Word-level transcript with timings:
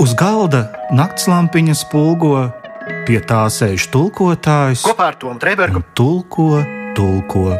Uz 0.00 0.14
galda 0.18 0.62
naktslampiņa 0.94 1.74
spulgo, 1.76 2.46
pie 3.08 3.18
tā 3.28 3.42
sēž 3.52 3.88
tulkotājs. 3.92 4.86
Kopā 4.86 5.10
ar 5.12 5.18
Tomu 5.20 5.42
Trēbergu. 5.42 5.82
Tulko, 5.98 6.62
tulko. 6.96 7.50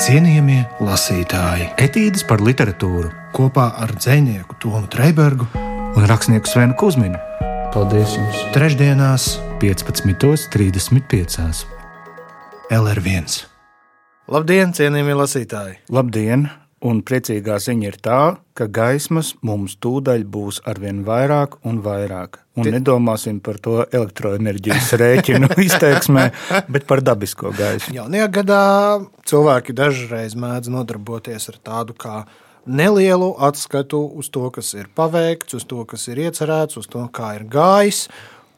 Cienījamie 0.00 0.64
lasītāji, 0.82 1.68
Etīdes 1.84 2.24
par 2.26 2.42
literatūru 2.42 3.12
kopā 3.36 3.68
ar 3.84 3.92
dzinieku 3.98 4.56
Tomu 4.62 4.88
Trēbergu 4.90 5.46
un 5.94 6.08
rakstnieku 6.10 6.50
Svenu 6.50 6.74
Kusminu 6.80 7.20
Paldies 7.74 8.12
jums! 8.14 8.38
trešdienās 8.54 9.24
15.35. 9.58 11.66
LR1. 12.70 13.26
Labdien, 14.30 14.70
cienījamie 14.78 15.16
lasītāji! 15.18 15.82
Labdien! 15.90 16.46
Un 16.84 16.98
priecīgā 17.00 17.56
ziņa 17.64 17.86
ir 17.88 17.94
tā, 18.04 18.18
ka 18.52 18.66
gaismas 18.68 19.30
mums 19.40 19.78
tūdaļ 19.80 20.24
būs 20.28 20.58
arvien 20.68 20.98
vairāk 21.06 21.56
un 21.64 21.78
vairāk. 21.84 22.42
Un 22.60 22.66
Ti- 22.68 22.74
nedomāsim 22.74 23.38
par 23.40 23.56
to 23.64 23.78
elektroenerģijas 23.88 24.90
rēķinu 25.00 25.48
izteiksmē, 25.66 26.26
bet 26.68 26.84
par 26.90 27.00
dabisko 27.00 27.54
gaismu. 27.56 27.96
Jaunajā 27.96 28.28
gadā 28.36 28.60
cilvēki 29.30 29.72
dažreiz 29.80 30.36
mēdz 30.36 30.68
nodarboties 30.76 31.48
ar 31.54 31.58
tādu 31.70 31.96
kā 31.96 32.18
nelielu 32.66 33.32
atskatu 33.48 34.02
uz 34.20 34.28
to, 34.32 34.44
kas 34.52 34.74
ir 34.76 34.92
paveikts, 34.96 35.56
uz 35.56 35.64
to, 35.68 35.82
kas 35.88 36.04
ir 36.12 36.20
iecerēts, 36.28 36.76
uz 36.80 36.88
to, 36.92 37.08
kā 37.16 37.34
ir 37.40 37.48
gājis. 37.48 38.06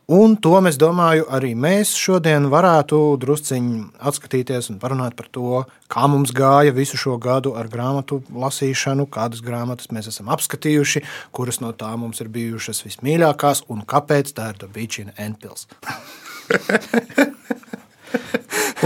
Un 0.06 0.36
to 0.38 0.54
mēs 0.62 0.76
domāju, 0.78 1.24
arī 1.34 1.48
mēs 1.58 1.90
šodien 1.98 2.44
varētu 2.46 2.98
drusciņi 3.18 3.78
atskatīties 4.06 4.70
un 4.70 4.76
parunāt 4.78 5.16
par 5.18 5.26
to, 5.34 5.64
kā 5.90 6.06
mums 6.06 6.30
gāja 6.30 6.70
visu 6.70 6.94
šo 6.94 7.16
gadu 7.18 7.56
ar 7.58 7.66
grāmatu 7.66 8.20
lasīšanu, 8.30 9.08
kādas 9.10 9.42
grāmatas 9.42 9.90
mēs 9.90 10.06
esam 10.12 10.30
apskatījuši, 10.30 11.02
kuras 11.34 11.58
no 11.58 11.72
tām 11.74 12.04
mums 12.06 12.22
ir 12.22 12.30
bijušas 12.30 12.84
vismīļākās 12.86 13.64
un 13.66 13.82
kāpēc 13.82 14.30
tā 14.38 14.52
ir 14.54 14.62
Dabīčina 14.62 15.16
Enpils. 15.26 15.66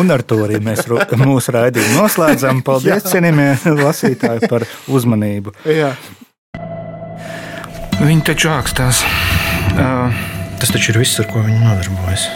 Un 0.01 0.09
ar 0.15 0.23
to 0.25 0.39
arī 0.47 0.57
mēs 0.65 0.87
mūsu 0.89 1.53
raidījumu 1.53 2.01
noslēdzam. 2.01 2.65
Paldies, 2.65 3.05
cienījamie 3.13 3.77
lasītāji, 3.83 4.49
par 4.49 4.65
uzmanību. 4.89 5.53
Jā. 5.69 5.93
Viņi 8.01 8.29
taču 8.33 8.55
ākstās. 8.55 9.05
Uh, 9.77 10.40
tas 10.61 10.73
taču 10.75 10.93
ir 10.93 11.01
viss, 11.01 11.19
ar 11.21 11.29
ko 11.31 11.41
viņi 11.45 11.63
nodarbojas. 11.65 12.27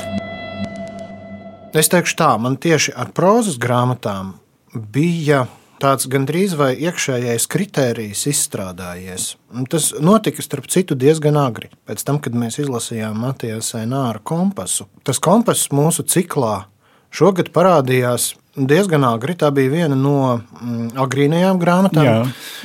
Es 1.75 1.91
teikšu 1.91 2.17
tā, 2.17 2.31
man 2.39 2.57
tieši 2.61 2.95
ar 2.97 3.11
prozas 3.13 3.59
grāmatām 3.61 4.37
bija 4.73 5.45
tāds 5.83 6.07
gandrīz 6.09 6.55
vai 6.57 6.71
iekšējais 6.79 7.47
kritērijs 7.51 8.23
izstrādājies. 8.31 9.27
Tas 9.71 9.91
notika, 10.01 10.43
starp 10.45 10.71
citu, 10.73 10.97
diezgan 10.97 11.37
agri. 11.41 11.69
Pēc 11.85 12.05
tam, 12.07 12.21
kad 12.23 12.37
mēs 12.39 12.61
izlasījām 12.63 13.19
Matija 13.27 13.59
Sēnāra 13.61 14.23
kompasu. 14.23 14.87
Tas 15.05 15.21
kompass 15.23 15.73
mūsu 15.75 16.07
ciklā 16.09 16.65
šogad 17.15 17.51
parādījās 17.55 18.33
diezgan 18.57 19.05
agri. 19.05 19.35
Tā 19.39 19.51
bija 19.55 19.71
viena 19.73 19.97
no 19.99 20.17
mm, 20.39 20.95
agrīnajām 21.01 21.61
grāmatām. 21.61 22.05
Jā, 22.07 22.17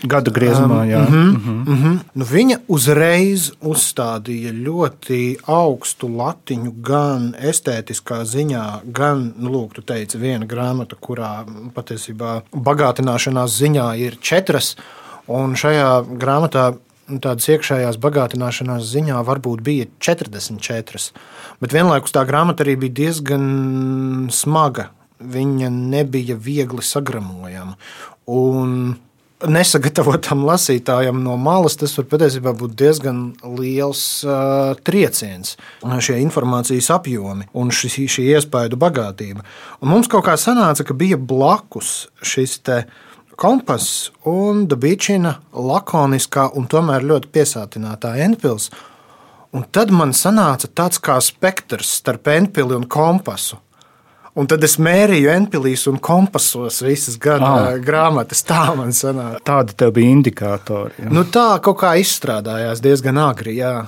gada 0.10 0.34
griezumā. 0.34 0.84
Jā. 0.90 1.02
Mm 1.10 1.66
-hmm. 1.68 2.00
nu, 2.14 2.26
viņa 2.26 2.60
uzreiz 2.68 3.52
uzstādīja 3.62 4.54
ļoti 4.54 5.38
augstu 5.46 6.08
latiņu 6.08 6.74
gan 6.82 7.34
estētiskā 7.40 8.24
ziņā, 8.26 8.66
gan, 8.86 9.34
nu, 9.38 9.50
lūk, 9.50 9.74
tu 9.74 9.82
teici, 9.82 10.18
viena 10.18 10.46
grāmata, 10.46 10.96
kurā 10.96 11.46
patiesībā 11.74 12.42
bagātināšanās 12.54 13.58
ziņā 13.62 13.98
ir 13.98 14.18
četras, 14.22 14.76
un 15.28 15.56
šajā 15.56 16.06
grāmatā 16.18 16.74
tādas 17.18 17.48
iekšējās 17.50 17.98
bagātināšanās 17.98 18.86
ziņā 18.86 19.24
varbūt 19.26 19.62
bija 19.66 19.88
44, 20.00 21.12
bet 21.62 21.74
vienlaikus 21.74 22.14
tā 22.14 22.26
grāmata 22.30 22.64
arī 22.64 22.76
bija 22.76 22.94
diezgan 22.94 24.30
smaga. 24.32 24.92
Viņa 25.20 25.70
nebija 25.74 26.38
viegli 26.40 26.84
sagramojama. 26.86 27.76
Un 28.32 28.96
nesagatavotam 29.48 30.44
lasītājam 30.48 31.22
no 31.24 31.36
malas 31.40 31.78
tas 31.80 31.94
var 31.98 32.08
patiesībā 32.12 32.52
būt 32.60 32.74
diezgan 32.80 33.22
liels 33.56 34.02
uh, 34.28 34.76
trieciens. 34.84 35.56
Šie 36.04 36.18
informācijas 36.24 36.90
apjomi 36.96 37.48
un 37.56 37.72
šī, 37.72 38.08
šī 38.12 38.26
iespēju 38.36 38.80
bagātība. 38.80 39.46
Un 39.80 39.94
mums 39.94 40.12
kaut 40.12 40.26
kā 40.28 40.36
sanāca, 40.40 40.84
ka 40.84 40.98
bija 40.98 41.20
blakus 41.20 42.10
šis 42.20 42.60
kompass 43.40 44.10
un 44.28 44.66
dabīčina 44.68 45.38
lakoniskā 45.56 46.50
un 46.60 46.68
tomēr 46.68 47.08
ļoti 47.08 47.32
piesātinātā 47.32 48.18
Enpils. 48.26 48.68
Un 49.56 49.64
tad 49.74 49.90
man 49.96 50.12
sanāca 50.14 50.68
tāds 50.68 51.00
kā 51.02 51.16
spektrs 51.24 51.96
starp 52.02 52.28
Enpili 52.36 52.76
un 52.76 52.86
kompasu. 52.86 53.58
Un 54.38 54.48
tad 54.48 54.64
es 54.64 54.78
mērīju 54.78 55.32
Enpilīs 55.34 55.88
un 55.90 55.98
kompasos 55.98 56.82
visas 56.86 57.18
gada 57.18 57.46
Ah. 57.50 57.78
grāmatas. 57.78 58.44
Tā 58.46 58.76
man 58.78 58.90
sanāca. 58.90 59.42
Tādi 59.44 59.76
tev 59.76 59.94
bija 59.94 60.10
indikātori. 60.16 60.92
Jā. 61.00 61.10
Nu, 61.12 61.24
tā 61.24 61.60
kaut 61.62 61.78
kā 61.82 61.96
izstrādājās 62.00 62.80
diezgan 62.82 63.18
agri. 63.18 63.56
Jā. 63.58 63.88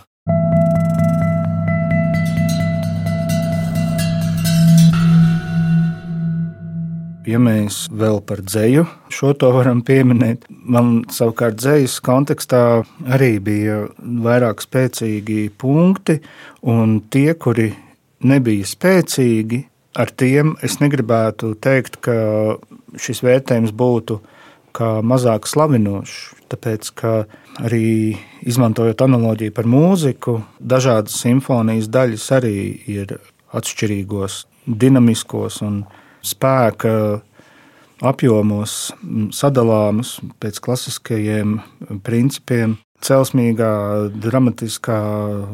Ja 7.30 7.38
mēs 7.38 7.84
vēl 7.94 8.18
par 8.26 8.40
dzeju 8.42 8.88
šo 9.14 9.36
to 9.38 9.52
varam 9.54 9.84
pieminēt, 9.86 10.48
man 10.50 11.04
savukārt 11.14 11.60
dzejas 11.62 12.00
kontekstā 12.04 12.62
arī 13.14 13.36
bija 13.46 13.76
vairāk 14.26 14.64
spēcīgi 14.66 15.44
punkti, 15.62 16.18
un 16.66 16.98
tie, 17.14 17.36
kuri 17.38 17.70
nebija 18.26 18.66
spēcīgi, 18.72 19.62
ar 20.02 20.12
tiem 20.12 20.56
es 20.66 20.80
negribētu 20.82 21.54
teikt, 21.62 22.00
ka 22.06 22.16
šis 23.00 23.22
vērtējums 23.26 23.74
būtu 23.78 24.20
mazāk 25.06 25.48
slavinošs. 25.48 26.20
Tāpēc, 26.52 26.92
ka 26.96 27.12
arī 27.64 28.18
izmantojot 28.48 29.02
analoģiju 29.04 29.54
par 29.56 29.68
mūziku, 29.70 30.42
dažādas 30.60 31.20
simfonijas 31.22 31.88
daļas 31.92 32.28
arī 32.36 32.56
ir 32.92 33.18
atšķirīgos, 33.56 34.46
dinamiskos 34.68 35.62
un 35.66 35.84
spēka 36.24 37.22
apjomos 38.02 38.92
sadalāmas 39.36 40.18
pēc 40.42 40.60
klasiskajiem 40.64 41.60
principiem. 42.04 42.80
Celsmīgā, 43.02 43.72
dramatiskā 44.22 44.98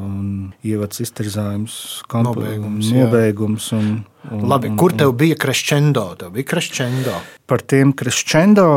un 0.03 0.53
ievads 0.67 0.99
izterzājums, 1.05 1.77
kompo- 2.11 2.35
Nobeigums, 2.41 2.91
nobeigums 2.91 3.71
un, 3.77 3.87
un, 4.31 4.45
Labi, 4.51 4.73
kur 4.79 4.91
tev 4.99 5.13
bija 5.19 5.35
crescendo? 5.39 6.09
Tev 6.19 6.33
bija 6.35 6.49
crescendo. 6.53 7.15
par 7.47 7.61
tiem 7.63 7.93
crescendo 7.95 8.67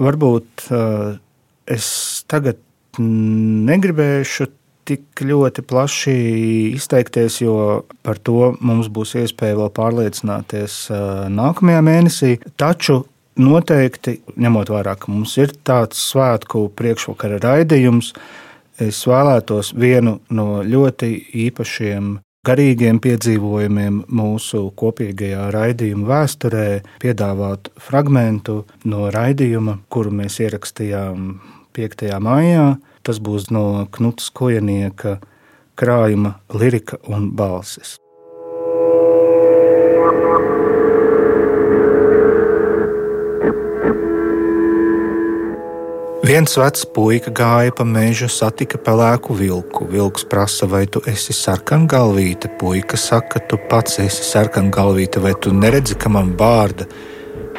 varbūt 0.00 0.68
uh, 0.72 1.16
es 1.68 2.24
tagad 2.30 2.56
negribēšu 2.98 4.46
tik 4.84 5.22
ļoti 5.24 5.62
plaši 5.64 6.14
izteikties, 6.76 7.38
jo 7.40 7.54
par 8.04 8.18
to 8.20 8.50
mums 8.60 8.90
būs 8.92 9.14
iespēja 9.22 9.56
vēl 9.56 9.70
pārliecināties 9.72 10.74
nākamajā 11.32 11.80
mēnesī. 11.86 12.32
Taču 12.60 12.98
noteikti, 13.40 14.18
ņemot 14.40 14.72
vērā, 14.74 14.96
ka 14.98 15.12
mums 15.12 15.36
ir 15.40 15.54
tāds 15.66 16.00
svētku 16.10 16.68
priekšvakara 16.76 17.40
raidījums, 17.42 18.12
es 18.82 19.00
vēlētos 19.06 19.72
vienu 19.78 20.18
no 20.34 20.62
ļoti 20.66 21.10
īpašiem 21.46 22.18
garīgiem 22.44 23.00
piedzīvojumiem 23.00 24.02
mūsu 24.12 24.66
kopīgajā 24.76 25.48
raidījuma 25.54 26.10
vēsturē 26.10 26.68
piedāvāt 27.02 27.70
fragment 27.80 28.50
no 28.84 29.08
raidījuma, 29.14 29.78
kuru 29.88 30.12
mēs 30.20 30.40
ierakstījām 30.44 31.38
5. 31.74 32.06
maijā. 32.20 32.74
Tas 33.04 33.20
būs 33.20 33.50
no 33.52 33.86
Knutas 33.92 34.30
Kojanieka 34.32 35.18
krājuma 35.76 36.38
Lirika 36.54 37.00
un 37.08 37.30
balsis. 37.36 37.98
Viens 46.24 46.54
vecs 46.56 46.86
puika 46.88 47.28
gāja 47.28 47.72
pa 47.76 47.84
mežu, 47.84 48.30
satika 48.32 48.78
pelēku 48.80 49.34
vilku. 49.36 49.84
Vilks 49.92 50.22
prasa, 50.24 50.64
vai 50.64 50.86
tu 50.88 51.02
esi 51.04 51.34
sarkangalvīte. 51.36 52.48
Puika 52.56 52.96
saka, 52.96 53.42
tu 53.44 53.58
pats 53.68 53.98
esi 54.00 54.24
sarkangalvīte, 54.24 55.20
vai 55.20 55.34
tu 55.36 55.52
neredzi, 55.52 55.98
ka 56.00 56.08
man 56.08 56.30
bārda. 56.38 56.86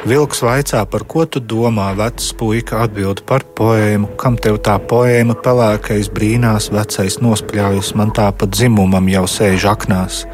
Vilks 0.02 0.42
vaicā, 0.42 0.80
par 0.90 1.04
ko 1.06 1.22
tu 1.30 1.38
domā, 1.38 1.92
vecs 1.94 2.32
puika 2.34 2.80
atbild 2.82 3.22
par 3.28 3.44
poēmu, 3.60 4.16
kam 4.18 4.34
tev 4.34 4.58
tā 4.66 4.80
poēma 4.82 5.38
pelēkais 5.46 6.10
brīnās, 6.16 6.66
vecais 6.74 7.20
nospļaujas, 7.22 7.92
man 7.94 8.10
tā 8.18 8.32
pa 8.34 8.50
dzimumam 8.50 9.06
jau 9.12 9.28
sēž 9.30 9.68
aknās. 9.76 10.24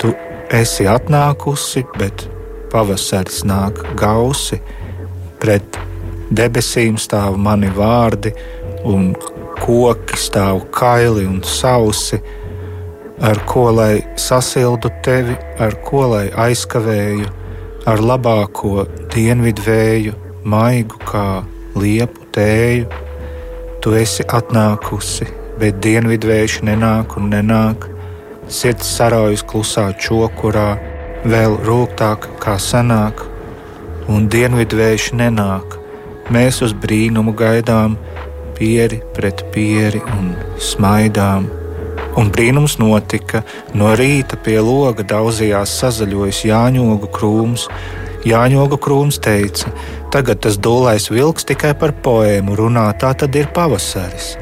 Tu 0.00 0.14
esi 0.62 0.88
atnākusi, 0.88 1.84
bet 2.00 2.24
pavasaris 2.72 3.44
nāk 3.44 3.84
gausi, 4.00 4.62
pret 5.44 5.76
debesīm 6.30 6.98
stāv 7.00 7.38
mani 7.40 7.70
vārdi, 7.74 8.32
un 8.84 9.12
koki 9.58 10.18
stāv 10.18 10.62
kaili 10.74 11.26
un 11.26 11.40
sausi, 11.42 12.20
ar 13.20 13.40
ko 13.46 13.68
lai 13.74 14.04
sasildu 14.16 14.90
tevi, 15.04 15.34
ar 15.58 15.74
ko 15.84 16.06
lai 16.12 16.26
aizkavēju, 16.46 17.28
ar 17.88 18.02
labāko 18.04 18.86
dienvidu 19.14 19.64
vēju, 19.66 20.14
maigu 20.44 21.00
kā 21.08 21.42
liepu 21.78 22.28
tēju. 22.34 22.86
Tu 23.82 23.94
esi 23.98 24.26
atnākusi, 24.26 25.28
bet 25.58 25.80
dienvidvējš 25.82 26.60
nenāk 26.68 27.16
un 27.18 27.30
nenāk. 27.32 27.88
Sirds 28.48 28.88
saraujas 28.96 29.44
klusā 29.46 29.90
čokurā, 30.00 30.70
vēl 31.28 31.58
rūgtāk 31.66 32.28
kā 32.42 32.56
sanāk, 32.62 33.24
un 34.08 34.28
dienvidvējš 34.32 35.12
nenāk. 35.18 35.78
Mēs 36.28 36.58
uz 36.60 36.74
brīnumu 36.76 37.32
gaidām, 37.32 37.94
pieri 38.58 38.98
pret 39.16 39.46
pieri 39.54 40.02
un 40.12 40.34
smaidām. 40.60 41.46
Un 42.20 42.28
brīnums 42.34 42.74
notika. 42.82 43.40
No 43.72 43.94
rīta 43.96 44.36
pie 44.44 44.58
loga 44.60 45.06
daudzījās 45.08 45.78
sazaļojis 45.80 46.42
Jāņogu 46.50 47.08
krūms. 47.14 47.68
Jāņogu 48.28 48.76
krūms 48.82 49.20
teica, 49.24 49.70
tagad 50.12 50.42
tas 50.44 50.58
dūlais 50.60 51.06
vilks 51.08 51.46
tikai 51.48 51.70
par 51.78 51.94
poēmu 52.04 52.56
runā, 52.58 52.88
tā 53.00 53.14
tad 53.16 53.36
ir 53.38 53.48
pavasaris. 53.54 54.34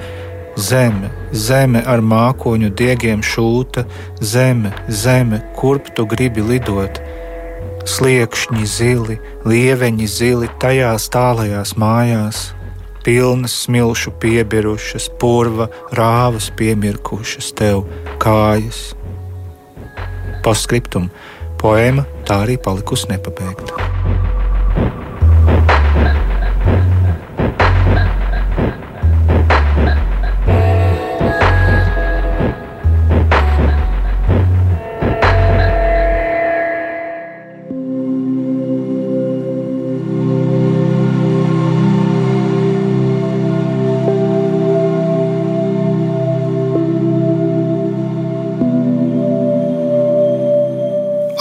Zeme, 0.57 1.13
zeme 1.37 1.85
ar 1.87 2.01
mākoņu 2.01 2.73
diegiem 2.75 3.23
šūta, 3.23 3.85
zeme, 4.25 4.73
zeme, 4.89 5.43
kurp 5.61 5.93
tu 5.95 6.09
gribi 6.09 6.43
lidot? 6.43 6.99
Sliekšņi 7.87 8.67
zili, 8.67 9.17
lieveņi 9.47 10.09
zili 10.11 10.51
tajās 10.63 11.09
tālajās 11.15 11.77
mājās, 11.79 12.43
pilnas 13.07 13.55
smilšu 13.65 14.13
piebirušas, 14.23 15.09
purva 15.21 15.69
rāvas 15.95 16.51
piemirkušas 16.59 17.53
tev 17.59 17.87
kājas. 18.23 18.91
Postscriptum 20.47 21.11
poēma 21.63 22.07
tā 22.27 22.43
arī 22.47 22.59
palikusi 22.63 23.11
nepabeigta. 23.15 24.16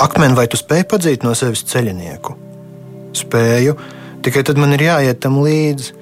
Akmeni, 0.06 0.36
vai 0.38 0.46
tu 0.52 0.58
spēj 0.60 0.84
padzīt 0.92 1.24
no 1.26 1.32
sevis 1.34 1.64
ceļnieku? 1.66 2.36
Spēju, 3.16 3.74
tikai 4.26 4.44
tad 4.46 4.60
man 4.62 4.76
ir 4.76 4.84
jāiet 4.86 5.22
tam 5.24 5.40
līdzi. 5.42 5.96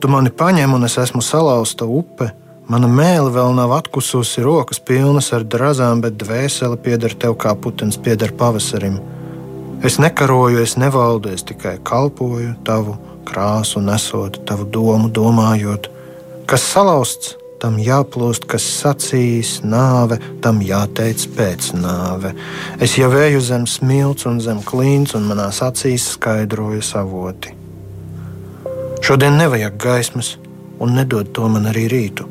Tu 0.00 0.08
mani 0.08 0.30
paņem, 0.30 0.76
un 0.76 0.86
es 0.86 0.94
esmu 1.00 1.22
salauzta 1.24 1.88
upe. 1.90 2.30
Mana 2.70 2.86
mēlē 2.86 3.32
vēl 3.34 3.56
nav 3.56 3.72
atkususi, 3.80 4.44
rokas 4.46 4.78
pilnas 4.86 5.32
ar 5.34 5.42
drazām, 5.42 6.04
bet 6.04 6.20
dvēsele 6.20 6.78
pieder 6.84 7.16
tev 7.18 7.34
kā 7.40 7.56
putekļs 7.58 7.98
pieder 8.04 8.30
pavasarim. 8.38 9.00
Es 9.82 9.98
nekaroju, 9.98 10.60
es 10.62 10.76
nevaldu, 10.78 11.32
es 11.34 11.42
tikai 11.48 11.80
kalpoju 11.82 12.52
tavu 12.68 12.94
krāsu, 13.26 13.82
nesot 13.82 14.38
tavu 14.46 14.68
domu, 14.70 15.10
domājot, 15.10 15.90
kas 16.46 16.62
salauzts, 16.76 17.34
tam 17.60 17.76
jāplūst, 17.80 18.46
kas 18.48 18.64
sacīs 18.64 19.58
nāve, 19.60 20.16
tam 20.40 20.62
jāteic 20.64 21.26
pēc 21.36 21.70
nāve. 21.76 22.32
Es 22.80 22.96
jau 22.96 23.10
eju 23.12 23.42
zem 23.44 23.66
smilts 23.68 24.26
un 24.30 24.40
zem 24.40 24.62
klīns, 24.64 25.12
un 25.16 25.28
manās 25.28 25.60
acīs 25.64 26.08
skaidroju 26.14 26.80
savoti. 26.84 27.52
Šodien 29.04 29.36
nevajag 29.40 29.76
gaismas, 29.80 30.34
un 30.80 30.96
nedod 30.96 31.32
to 31.36 31.48
man 31.52 31.68
arī 31.68 31.86
rītu. 31.92 32.28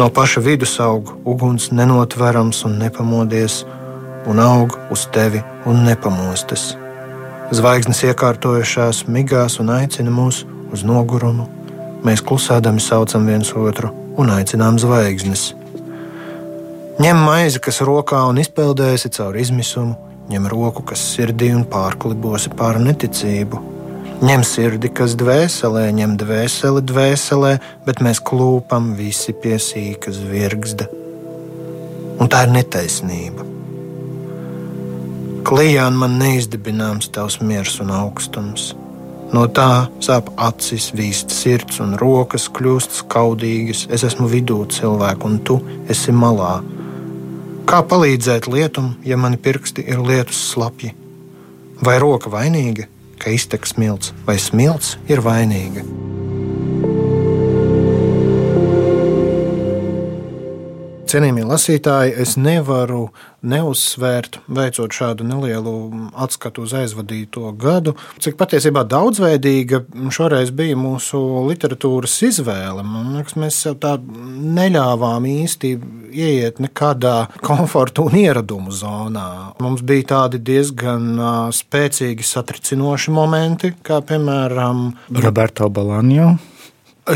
No 0.00 0.08
paša 0.16 0.40
vidus 0.40 0.78
aug 0.80 1.12
uguns 1.28 1.68
nenotverams 1.74 2.64
un 2.64 2.78
nepamodies, 2.80 3.64
un 4.30 4.40
aug 4.40 4.78
uz 4.92 5.06
tevi 5.12 5.42
un 5.68 5.84
nepamostas. 5.84 6.70
Zvaigznes 7.52 8.04
iekārtojušās 8.06 9.04
migās 9.10 9.58
un 9.60 9.72
aicina 9.76 10.12
mūs 10.14 10.44
uz 10.72 10.84
nogurumu 10.86 11.59
Mēs 12.00 12.22
klusēdami 12.24 12.80
saucam 12.80 13.26
viens 13.28 13.50
otru 13.52 13.90
un 14.20 14.30
aicinām 14.32 14.78
zvaigznes. 14.80 15.50
Ņem 17.00 17.18
maizi, 17.24 17.60
kas 17.64 17.80
rokā 17.84 18.22
un 18.28 18.40
izpeldēsi 18.40 19.10
caur 19.16 19.36
izmisumu, 19.40 19.94
ņem 20.32 20.48
roku, 20.52 20.84
kas 20.86 21.02
sirdī 21.14 21.50
un 21.56 21.66
pārklibosi 21.68 22.52
pār 22.56 22.80
neticību. 22.80 23.60
Ņem 24.20 24.42
sirdi, 24.44 24.90
kas 24.92 25.14
dvēselē, 25.20 25.86
ņem 25.96 26.18
dvēseli 26.20 26.82
dvēselē, 26.88 27.54
bet 27.86 28.02
mēs 28.04 28.20
klūpam 28.20 28.92
visi 28.98 29.32
pie 29.32 29.56
sīkas 29.56 30.20
virgzda. 30.28 30.90
Un 32.20 32.28
tā 32.28 32.44
ir 32.44 32.52
netaisnība. 32.52 33.48
Klijāna 35.48 36.04
man 36.04 36.20
neizdibināms 36.20 37.08
tavs 37.16 37.40
miers 37.40 37.80
un 37.80 37.92
augstums. 37.96 38.74
No 39.30 39.44
tā 39.46 39.86
sāp 40.02 40.32
acis, 40.42 40.88
vīst 40.96 41.30
sirds 41.30 41.78
un 41.82 41.94
rokas 42.00 42.48
kļūst 42.50 42.96
skaudīgas. 43.04 43.84
Es 43.94 44.02
esmu 44.08 44.26
vidū 44.30 44.64
cilvēku, 44.74 45.30
un 45.30 45.38
tu 45.46 45.60
esi 45.90 46.14
malā. 46.14 46.58
Kā 47.70 47.84
palīdzēt 47.86 48.50
lietum, 48.50 48.96
ja 49.06 49.14
mani 49.20 49.38
pirksti 49.38 49.86
ir 49.86 50.02
lietus 50.02 50.40
slapji? 50.50 50.96
Vai 51.86 52.00
roka 52.02 52.32
vainīga, 52.32 52.88
ka 53.22 53.30
iztek 53.30 53.70
smilts, 53.70 54.10
vai 54.26 54.40
smilts 54.42 54.96
ir 55.08 55.22
vainīga? 55.22 55.86
Cienījamie 61.10 61.42
lasītāji, 61.42 62.12
es 62.22 62.36
nevaru 62.38 63.08
neuzsvērt, 63.42 64.36
veicot 64.46 64.94
šādu 64.94 65.24
nelielu 65.26 65.72
atskatu 66.14 66.62
uz 66.62 66.74
aizvadīto 66.78 67.50
gadu, 67.58 67.96
cik 68.22 68.36
patiesībā 68.38 68.84
daudzveidīga 68.86 69.80
šoreiz 70.14 70.52
bija 70.54 70.76
mūsu 70.78 71.18
literatūras 71.48 72.14
izvēle. 72.28 72.84
Man 72.86 73.16
liekas, 73.16 73.34
mēs 73.42 73.58
sev 73.64 73.80
tā 73.82 73.96
neļāvām 74.60 75.26
īsti 75.32 75.72
ieiet 76.14 76.62
nekādā 76.62 77.16
komforta 77.48 78.06
un 78.06 78.14
ieradumu 78.20 78.70
zonā. 78.70 79.56
Mums 79.58 79.82
bija 79.82 80.12
tādi 80.14 80.38
diezgan 80.52 81.10
spēcīgi 81.58 82.30
satricinoši 82.30 83.18
momenti, 83.18 83.74
kā 83.82 83.98
piemēram 84.06 84.92
Roberto 85.26 85.72
Balanjo. 85.74 86.36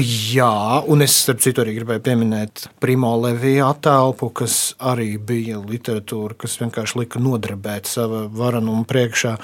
Jā, 0.01 0.83
un 0.91 1.05
es 1.05 1.13
starp 1.23 1.43
citu 1.45 1.63
arī 1.63 1.77
gribēju 1.77 2.03
pieminēt 2.03 2.65
Primo 2.83 3.13
Levija 3.21 3.69
attēlu, 3.71 4.31
kas 4.35 4.75
arī 4.83 5.13
bija 5.23 5.61
literatūra, 5.63 6.35
kas 6.41 6.57
vienkārši 6.59 6.99
lika 7.03 7.23
nodarbēt 7.23 7.87
savu 7.91 8.25
varenumu 8.35 8.83
priekšā. 8.91 9.37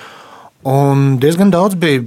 Un 0.70 1.20
diezgan 1.22 1.52
daudz 1.54 1.78
bija. 1.80 2.02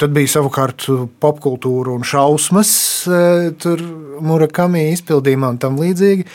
Tad 0.00 0.14
bija 0.14 0.30
savukārt 0.38 0.86
popkultūra 1.20 1.92
un 1.96 2.06
šausmas, 2.06 2.70
e, 3.04 3.50
tur 3.60 3.82
Murakami 4.22 4.86
izpildījumā 4.94 5.52
un 5.52 5.60
tam 5.60 5.76
līdzīgi. 5.82 6.28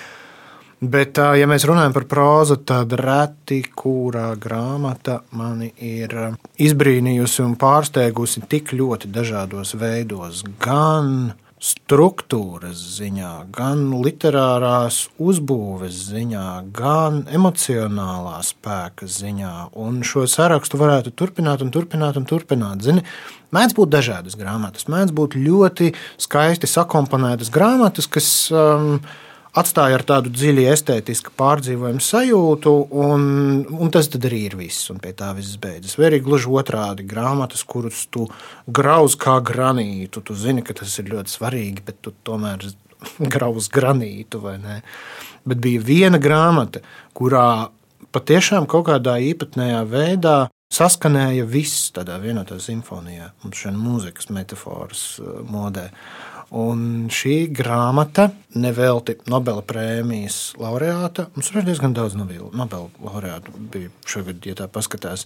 Bet, 0.77 1.17
ja 1.17 1.48
mēs 1.50 1.63
runājam 1.65 1.96
par 1.96 2.03
prózu, 2.05 2.60
tad 2.62 2.91
reti 3.00 3.63
kurā 3.65 4.27
grāmata 4.38 5.24
mani 5.34 5.72
ir 5.81 6.13
izbrīnījusi 6.62 7.41
un 7.41 7.55
pārsteigusi 7.57 8.46
tik 8.46 8.75
ļoti 8.77 9.10
dažādos 9.10 9.74
veidos. 9.81 10.43
Gan 10.62 11.34
struktūras 11.57 12.77
ziņā, 13.00 13.31
gan 13.50 13.88
literārās 14.05 15.07
uzbūves 15.17 15.98
ziņā, 16.12 16.46
gan 16.69 17.24
emocionālā 17.34 18.38
spēka 18.46 19.10
ziņā. 19.10 19.53
Un 19.81 20.03
šo 20.05 20.27
sarakstu 20.29 20.77
varētu 20.77 21.15
turpināt 21.17 21.65
un 21.65 21.74
turpināt 21.74 22.22
un 22.22 22.29
turpināt. 22.29 22.86
Zini, 22.86 23.01
mēdz 23.50 23.74
būt 23.77 23.96
dažādas 23.98 24.38
grāmatas, 24.38 24.86
mēdz 24.93 25.15
būt 25.17 25.39
ļoti 25.41 25.96
skaisti 26.22 26.69
sakomponētas 26.69 27.50
grāmatas, 27.50 28.05
kas 28.05 28.29
um, 28.53 29.00
atstāja 29.57 29.97
ar 29.97 30.03
tādu 30.07 30.31
dziļu 30.33 30.65
estētisku 30.71 31.33
pārdzīvojumu 31.39 32.03
sajūtu, 32.03 32.73
un, 33.03 33.21
un 33.73 33.93
tas 33.93 34.09
arī 34.17 34.43
ir 34.47 34.57
viss, 34.59 34.89
un 34.93 35.01
pie 35.03 35.13
tā 35.17 35.31
viss 35.37 35.59
beidzas. 35.61 35.97
Vai 35.99 36.09
arī 36.11 36.21
gluži 36.25 36.51
otrādi 36.51 37.05
grāmatas, 37.07 37.63
kurus 37.67 38.05
tu 38.13 38.27
grauz 38.67 39.17
kā 39.19 39.39
granītu. 39.45 40.23
Tu 40.25 40.37
zini, 40.37 40.65
ka 40.65 40.77
tas 40.77 40.93
ir 41.01 41.09
ļoti 41.13 41.33
svarīgi, 41.33 41.85
bet 41.87 42.01
tu 42.05 42.13
tomēr 42.27 42.67
grauz 43.33 43.71
granītu, 43.73 44.43
vai 44.43 44.57
ne? 44.61 44.81
Bet 45.47 45.63
bija 45.63 45.81
viena 45.83 46.19
grāmata, 46.21 46.83
kurā 47.17 47.69
patiešām 48.15 48.67
kaut 48.69 48.87
kādā 48.89 49.17
īpatnējā 49.23 49.81
veidā 49.89 50.37
saskanēja 50.73 51.45
viss 51.47 51.91
tādā 51.95 52.17
vienotā 52.21 52.57
simfonijā, 52.61 53.31
un 53.45 53.55
šajā 53.55 53.75
mūzikas 53.77 54.31
metafāras 54.35 55.03
uh, 55.21 55.39
modē. 55.47 55.89
Un 56.55 57.09
šī 57.11 57.49
grāmata 57.51 58.29
nevelti 58.55 59.17
Nobela 59.27 59.59
prēmijas 59.67 60.55
laureāta. 60.61 61.27
Mums 61.35 61.51
ir 61.51 61.65
diezgan 61.67 61.95
daudz 61.97 62.15
Nobela 62.15 62.87
laureātu. 63.03 63.51
Bija 63.73 63.91
šogad, 64.07 64.39
ja 64.47 64.55
tā 64.55 64.69
paskatās. 64.71 65.25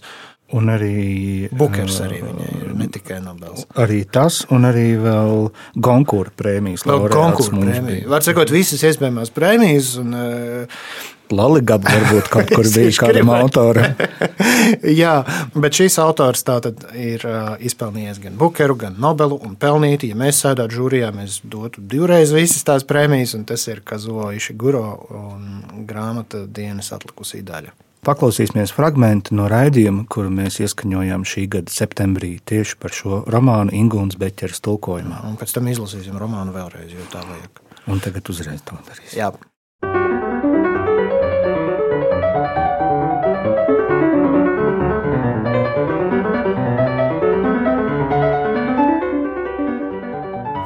Un 0.52 0.68
arī 0.68 1.48
Bukers 1.54 2.00
arī 2.04 2.18
viņai 2.26 2.50
ir 2.58 2.74
ne 2.76 2.88
tikai 2.92 3.20
Nobels. 3.22 3.68
Arī 3.78 4.02
tas, 4.04 4.42
un 4.52 4.66
arī 4.68 4.88
vēl 5.00 5.46
Gonkūra 5.78 6.34
prēmijas 6.36 6.88
laureāts. 6.90 7.52
Prēmija. 7.54 8.10
Var 8.10 8.26
sakot, 8.26 8.52
visas 8.52 8.82
iespējamās 8.90 9.30
prēmijas. 9.32 9.94
Un, 10.02 10.18
uh, 10.18 10.86
Laligaba 11.34 11.90
varbūt 11.90 12.30
kaut 12.32 12.52
kur 12.56 12.68
bija 12.68 12.94
kādam 13.02 13.32
autoram. 13.34 13.98
Jā, 15.02 15.14
bet 15.54 15.78
šīs 15.78 15.98
autors 16.02 16.44
tātad 16.46 16.84
ir 16.98 17.24
izpelnījies 17.62 18.22
gan 18.22 18.38
Bukeru, 18.40 18.76
gan 18.78 18.98
Nobelu 19.02 19.38
un 19.42 19.56
pelnīti. 19.60 20.12
Ja 20.12 20.18
mēs 20.18 20.42
sēdētu 20.44 20.78
žūrijā, 20.78 21.12
mēs 21.16 21.40
dotu 21.44 21.84
divreiz 21.92 22.34
visas 22.34 22.66
tās 22.68 22.86
prēmijas, 22.88 23.36
un 23.38 23.46
tas 23.48 23.66
ir 23.68 23.84
Kazuo 23.86 24.30
Ishiguro 24.36 24.84
un 25.22 25.86
grāmata 25.88 26.44
dienas 26.46 26.92
atlikusī 26.94 27.42
daļa. 27.46 27.74
Paklausīsimies 28.02 28.72
fragment 28.74 29.28
no 29.30 29.44
raidījuma, 29.46 30.08
kuru 30.10 30.30
mēs 30.34 30.56
ieskaņojām 30.64 31.22
šī 31.22 31.44
gada 31.52 31.70
septembrī 31.70 32.32
tieši 32.50 32.74
par 32.82 32.90
šo 32.96 33.20
romānu 33.30 33.70
Ingūnas 33.78 34.18
Beķeras 34.18 34.58
tulkojumā. 34.66 35.20
Un 35.28 35.36
pēc 35.38 35.54
tam 35.54 35.70
izlasīsim 35.70 36.18
romānu 36.18 36.50
vēlreiz, 36.56 36.90
jo 36.90 37.06
tā 37.12 37.22
vajag. 37.28 37.62
Un 37.94 38.02
tagad 38.02 38.26
uzreiz 38.34 38.66
to 38.66 38.80
darīsim. 38.88 39.20
Jā. 39.20 39.30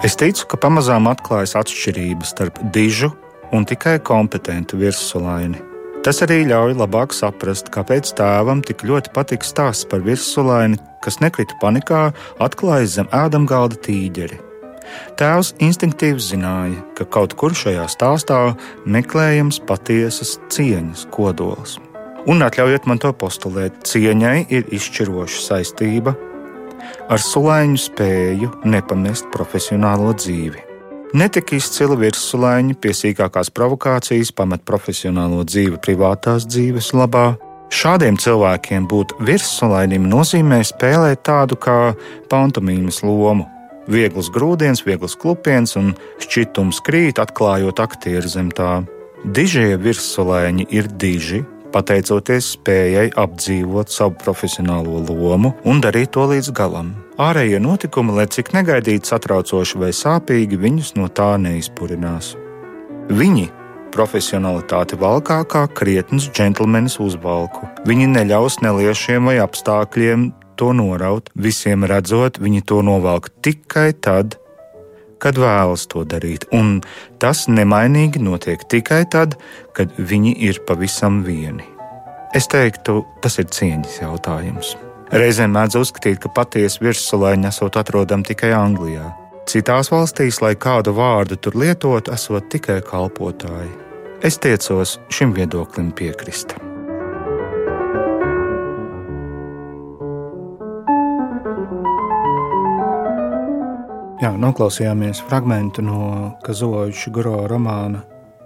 Es 0.07 0.15
ticu, 0.15 0.45
ka 0.47 0.59
pamazām 0.63 1.09
atklājas 1.11 1.57
atšķirības 1.59 2.29
starp 2.31 2.61
dižu 2.71 3.09
un 3.57 3.65
tikai 3.67 3.97
kompetentu 4.07 4.79
virsulaini. 4.79 5.59
Tas 6.07 6.21
arī 6.23 6.45
ļauj 6.47 6.77
labāk 6.79 7.11
saprast, 7.17 7.73
kāpēc 7.75 8.13
tēvam 8.15 8.61
tik 8.63 8.85
ļoti 8.87 9.11
patīk 9.17 9.43
stāsts 9.43 9.89
par 9.91 10.05
virsulaini, 10.07 10.79
kas 11.03 11.19
nekrita 11.19 11.59
panikā, 11.59 12.05
atklāja 12.39 12.87
zem 12.93 13.11
ēdamgalda 13.11 13.81
tīģeri. 13.83 14.39
Tēvs 15.19 15.57
instinktīvi 15.67 16.23
zināja, 16.23 16.79
ka 16.95 17.09
kaut 17.11 17.35
kur 17.35 17.59
šajā 17.59 17.89
stāstā 17.91 18.39
meklējams 18.87 19.59
patiesas 19.67 20.37
cieņas 20.55 21.09
kodols. 21.11 21.81
Un 22.31 22.47
atļaujiet 22.47 22.87
man 22.87 23.03
to 23.03 23.11
postulēt, 23.11 23.83
cieņai 23.91 24.39
ir 24.55 24.71
izšķiroša 24.71 25.45
saistība 25.49 26.15
ar 27.09 27.23
sulaiņu 27.23 27.79
spēju 27.81 28.53
nepamest 28.67 29.29
profesionālo 29.35 30.13
dzīvi. 30.17 30.63
Netik 31.17 31.53
izcila 31.57 31.95
virsulaini 31.97 32.75
pie 32.75 32.91
sīkākās 32.97 33.53
provokācijas 33.55 34.33
pamet 34.37 34.65
profesionālo 34.67 35.45
dzīvi 35.47 35.79
privātās 35.83 36.49
dzīves 36.51 36.91
labā. 36.99 37.37
Šādiem 37.73 38.19
cilvēkiem 38.21 38.87
būt 38.91 39.15
virssulainim 39.27 40.07
nozīmē 40.11 40.61
spēlēt 40.67 41.23
tādu 41.27 41.59
kā 41.59 41.95
pantomīmas 42.31 43.03
lomu. 43.07 43.47
Viegls 43.87 44.29
grūdienis, 44.35 44.83
viegls 44.87 45.15
klupiens 45.19 45.77
un 45.79 45.93
šķitums 46.23 46.83
krīt, 46.87 47.23
atklājot 47.23 47.83
aktieru 47.83 48.31
zem 48.31 48.51
tā. 48.51 48.83
Dižie 49.25 49.77
virssulaiņi 49.79 50.67
ir 50.75 50.91
diži, 50.91 51.45
pateicoties 51.77 52.55
spējai 52.57 53.11
apdzīvot 53.21 53.93
savu 53.93 54.17
profesionālo 54.23 55.03
lomu 55.11 55.53
un 55.69 55.83
darīt 55.85 56.15
to 56.17 56.25
līdz 56.31 56.55
galam. 56.57 56.95
Ārējie 57.21 57.61
notikumi, 57.61 58.17
lai 58.17 58.27
cik 58.33 58.55
negaidīti, 58.57 59.09
satraucoši 59.09 59.83
vai 59.85 59.93
sāpīgi, 59.97 60.59
viņus 60.61 60.95
no 60.97 61.11
tā 61.13 61.35
neizpurinās. 61.41 62.33
Viņi 63.13 63.47
profesionalitāti 63.97 64.99
valkā 65.01 65.43
kā 65.49 65.67
krietns 65.73 66.31
džentlmenis 66.33 66.99
uzvalku. 67.03 67.69
Viņi 67.89 68.11
neļaus 68.13 68.61
neliešiem 68.65 69.31
vai 69.31 69.39
apstākļiem 69.45 70.31
to 70.61 70.73
noraut. 70.77 71.31
Visiem 71.37 71.85
redzot, 71.89 72.41
viņi 72.41 72.65
to 72.69 72.83
novelk 72.85 73.31
tikai 73.45 73.93
tad, 73.93 74.39
kad 75.23 75.39
vēlas 75.41 75.87
to 75.93 76.05
darīt, 76.09 76.47
un 76.55 76.81
tas 77.23 77.47
nemainīgi 77.49 78.23
notiek 78.23 78.63
tikai 78.71 79.05
tad, 79.13 79.39
kad 79.77 79.93
viņi 79.99 80.37
ir 80.49 80.61
pavisam 80.69 81.23
vieni. 81.27 81.65
Es 82.37 82.51
teiktu, 82.53 83.01
tas 83.25 83.39
ir 83.41 83.49
cieņas 83.49 84.01
jautājums. 84.03 84.75
Reizēm 85.15 85.55
mēdz 85.55 85.79
uzskatīt, 85.79 86.19
ka 86.21 86.33
patiesa 86.35 86.83
virssulaiņa 86.83 87.53
esot 87.55 87.79
atrodama 87.79 88.27
tikai 88.27 88.51
Anglijā. 88.57 89.13
Citās 89.47 89.93
valstīs, 89.95 90.43
lai 90.43 90.57
kādu 90.59 90.97
vārdu 90.97 91.39
tur 91.39 91.55
lietotu, 91.55 92.13
esot 92.13 92.51
tikai 92.51 92.81
kalpotāji. 92.85 93.71
Es 94.27 94.41
tiecos 94.43 94.99
šim 95.13 95.37
viedoklim 95.37 95.93
piekrist. 95.95 96.59
Jā, 104.27 104.33
noklausījāmies 104.43 105.21
fragment 105.29 105.77
no 105.87 105.99
Kazoļa 106.43 107.11
Guro 107.15 107.45
romāna 107.47 108.01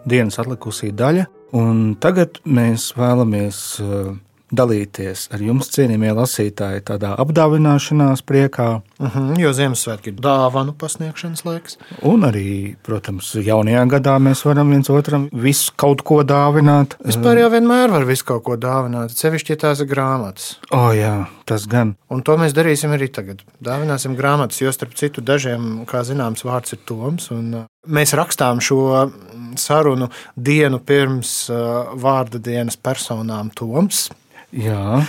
Dienas 0.04 0.37
atlikusī 0.42 0.90
daļa, 0.92 1.22
un 1.56 1.94
tagad 2.04 2.37
mēs 2.44 2.90
vēlamies 2.99 3.60
uh, 3.80 4.10
dalīties 4.54 5.28
ar 5.35 5.42
jums, 5.45 5.71
cienījamie 5.75 6.12
lasītāji, 6.19 6.83
tādā 6.87 7.12
apdāvināšanās 7.23 8.23
priekā. 8.26 8.69
Uh 8.99 9.07
mhm, 9.07 9.30
-huh, 9.30 9.40
jo 9.40 9.52
Ziemassvētki 9.57 10.12
ir 10.12 10.21
dāvanu 10.21 10.75
pasniegšanas 10.78 11.45
laiks. 11.45 11.78
Un 12.02 12.26
arī, 12.26 12.76
protams, 12.83 13.33
jaunajā 13.35 13.85
gadā 13.95 14.19
mēs 14.19 14.45
varam 14.45 14.71
viens 14.71 14.90
otram 14.90 15.28
visu 15.33 15.73
kaut 15.76 16.02
ko 16.02 16.23
dāvināt. 16.23 16.97
Vispār 17.04 17.38
jau 17.38 17.50
vienmēr 17.50 17.90
var 17.90 18.04
visu 18.04 18.25
kaut 18.25 18.45
ko 18.45 18.57
dāvināt, 18.57 19.14
sevišķi, 19.14 19.52
ja 19.52 19.57
tās 19.57 19.80
ir 19.80 19.87
grāmatas. 19.87 20.59
O, 20.71 20.76
oh, 20.76 20.92
jā, 20.95 21.26
tas 21.47 21.66
gan. 21.66 21.97
Un 22.11 22.23
to 22.23 22.37
mēs 22.37 22.54
darīsim 22.54 22.92
arī 22.95 23.09
tagad. 23.09 23.42
Dāvināsim 23.62 24.16
grāmatas, 24.16 24.61
jo 24.61 24.73
starp 24.73 24.95
citu 24.95 25.21
dažiem, 25.21 25.85
kā 25.87 26.02
zināms, 26.07 26.45
vārds 26.45 26.73
ir 26.73 26.83
Toms. 26.87 27.30
Un 27.30 27.54
uh, 27.54 27.66
mēs 27.87 28.14
rakstām 28.19 28.61
šo 28.61 29.11
sarunu 29.61 30.11
dienu 30.37 30.78
pirms 30.78 31.50
uh, 31.50 31.95
vārda 31.95 32.38
dienas 32.42 32.76
personām 32.76 33.50
Toms. 33.54 34.11
Jā, 34.50 35.02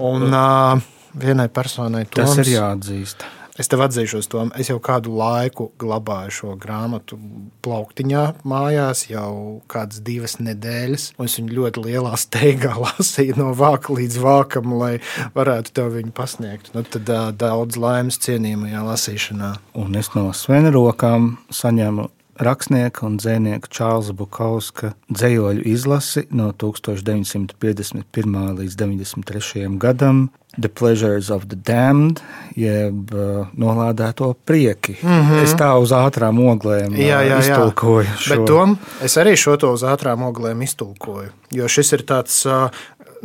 un 0.00 0.30
uh, 0.32 0.84
vienai 1.20 1.48
personai 1.52 2.06
Toms, 2.08 2.36
tas 2.36 2.46
ir 2.46 2.54
jāatzīst. 2.56 3.26
Es 3.56 3.70
tev 3.72 3.80
atzīšos, 3.86 4.26
to 4.28 4.42
es 4.60 4.68
jau 4.68 4.76
kādu 4.84 5.14
laiku 5.16 5.70
glabāju 5.80 6.32
šo 6.38 6.54
grāmatu 6.60 7.16
plauktiņā 7.64 8.24
mājās, 8.44 9.06
jau 9.08 9.62
kādas 9.72 10.02
divas 10.04 10.36
nedēļas. 10.44 11.06
Es 11.24 11.36
viņu 11.40 11.56
ļoti 11.56 11.84
lielā 11.86 12.12
steigā 12.20 12.74
lasīju 12.84 13.38
no 13.40 13.54
vāka 13.56 13.96
līdz 13.96 14.20
vākam, 14.20 14.76
lai 14.76 14.98
varētu 15.36 15.72
tev 15.76 15.94
viņu 15.96 16.12
pasniegt. 16.16 16.72
Nu, 16.76 16.84
tad 16.84 17.08
uh, 17.08 17.30
daudz 17.32 17.80
laimes 17.80 18.20
cienījamajā 18.26 18.84
lasīšanā. 18.90 19.54
Un 19.80 19.96
es 19.96 20.12
no 20.16 20.28
Svena 20.36 20.72
rokām 20.74 21.36
saņemu 21.48 22.10
rakstnieka 22.38 23.06
un 23.06 23.18
dzēnieka 23.20 23.70
Čārlza 23.72 24.14
Bukauska 24.16 24.94
dzējoļu 25.12 25.66
izlasi 25.68 26.26
no 26.30 26.52
1951. 26.52 28.58
līdz 28.60 28.82
93. 28.82 29.68
gadam. 29.82 30.28
The 30.56 30.68
Pleasures 30.68 31.30
of 31.30 31.50
the 31.50 31.56
Damned, 31.56 32.22
jeb 32.56 33.12
uh, 33.12 33.44
nolādēto 33.52 34.34
prieki. 34.44 34.96
Mm 35.02 35.10
-hmm. 35.10 35.42
Es 35.42 35.52
tā 35.52 35.68
uz 35.76 35.92
ātrām 35.92 36.40
oglēm 36.40 36.94
uh, 36.94 36.98
jā, 36.98 37.20
jā, 37.28 37.38
iztulkoju. 37.38 38.06
Jā. 38.06 38.16
Šo. 38.16 38.36
Bet 38.36 38.46
tom, 38.46 38.78
es 39.02 39.16
arī 39.16 39.36
šo 39.36 39.56
to 39.56 39.72
uz 39.72 39.82
ātrām 39.82 40.24
oglēm 40.24 40.62
iztulkoju. 40.62 41.28
Jo 41.50 41.68
šis 41.68 41.92
ir 41.92 42.02
tāds 42.02 42.46
uh, 42.46 42.70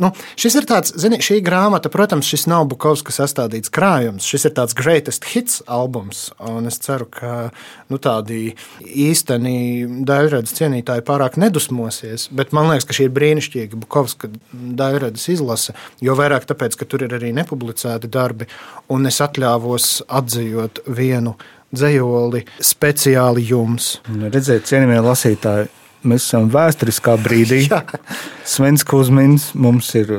nu, 0.02 0.10
šis 0.40 0.56
ir 0.60 0.66
tāds, 0.68 0.92
zini, 1.00 1.18
šī 1.22 1.40
grāmata, 1.44 1.90
protams, 1.92 2.28
šis 2.28 2.46
nav 2.50 2.66
Bukovska 2.70 3.14
sastādīts 3.14 3.72
krājums. 3.72 4.26
Šis 4.28 4.48
ir 4.48 4.54
tāds 4.56 4.76
greatest 4.78 5.26
hits 5.32 5.60
albums. 5.66 6.28
Un 6.38 6.68
es 6.70 6.78
ceru, 6.82 7.08
ka 7.10 7.50
nu, 7.92 8.00
tādi 8.02 8.54
īsteni 8.80 10.04
daļradas 10.08 10.56
cienītāji 10.58 11.06
pārāk 11.08 11.38
nedusmosies. 11.40 12.28
Bet 12.32 12.54
man 12.56 12.70
liekas, 12.70 12.88
ka 12.88 12.96
šī 12.98 13.08
ir 13.08 13.16
brīnišķīga 13.18 13.82
Bukovska 13.82 14.30
daļradas 14.52 15.28
izlase. 15.34 15.76
Jo 16.04 16.16
vairāk 16.18 16.48
tāpēc, 16.48 16.78
ka 16.78 16.88
tur 16.88 17.06
ir 17.06 17.16
arī 17.18 17.34
nepublicēti 17.36 18.10
darbi. 18.12 18.48
Un 18.92 19.10
es 19.10 19.20
atļāvos 19.24 20.02
atzījot 20.08 20.84
vienu 20.92 21.36
dzējoli 21.72 22.44
speciāli 22.60 23.46
jums. 23.48 23.94
Nu, 24.12 24.28
redzēt, 24.32 24.68
cienījamie 24.68 25.00
lasītāji 25.06 25.70
Mēs 26.02 26.26
esam 26.26 26.48
vēsturiskā 26.50 27.14
brīdī. 27.22 27.64
Svens 28.54 28.82
Kusmins 28.86 29.52
mums 29.54 29.92
ir 29.98 30.10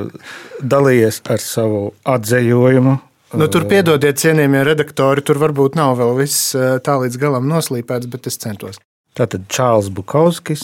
dalījies 0.62 1.20
ar 1.28 1.42
savu 1.42 1.82
atzējojumu. 2.08 2.96
Nu, 3.34 3.48
tur 3.50 3.66
piedodiet, 3.66 4.20
cienījamie 4.22 4.62
redaktori, 4.68 5.24
tur 5.26 5.40
varbūt 5.42 5.74
nav 5.78 5.96
vēl 5.98 6.12
viss 6.20 6.52
eh, 6.54 6.76
tā 6.84 6.94
līdz 7.02 7.18
galam 7.18 7.48
noslīpēts, 7.50 8.08
bet 8.12 8.28
es 8.30 8.38
centos. 8.38 8.78
Tātad 9.18 9.48
Čārls 9.50 9.90
Bukovskis, 9.94 10.62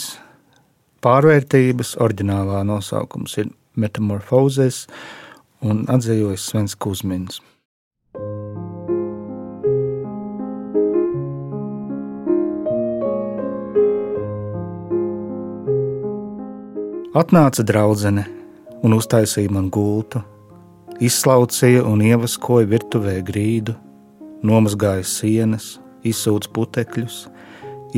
pārvērtības, 1.03 1.97
oriģinālā 2.03 2.63
nosaukums 2.67 3.37
ir 3.43 3.51
Metamorfozes 3.79 4.85
un 5.67 5.83
atzējojis 5.91 6.47
Svens 6.51 6.77
Kusmins. 6.79 7.41
Atnāca 17.11 17.65
draudzene 17.67 18.21
un 18.87 18.93
uztaisīja 18.95 19.51
man 19.51 19.65
gultu, 19.67 20.21
izslaucīja 21.03 21.81
un 21.83 21.99
ievaskoja 22.07 22.69
virtuvē 22.71 23.17
grīdu, 23.27 23.73
nomazgāja 24.47 25.03
sienas, 25.03 25.65
izsūca 26.07 26.53
putekļus, 26.55 27.17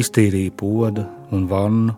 iztīrīja 0.02 0.56
podu 0.58 1.06
un 1.30 1.46
vannu, 1.52 1.94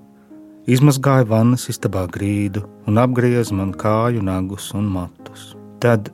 izmazgāja 0.68 1.30
vannas 1.32 1.70
istabā 1.72 2.04
grīdu 2.12 2.66
un 2.84 3.00
apgrieza 3.00 3.56
man 3.56 3.72
kāju 3.72 4.20
nagus 4.20 4.74
un 4.76 4.92
matus. 4.98 5.54
Tad 5.80 6.12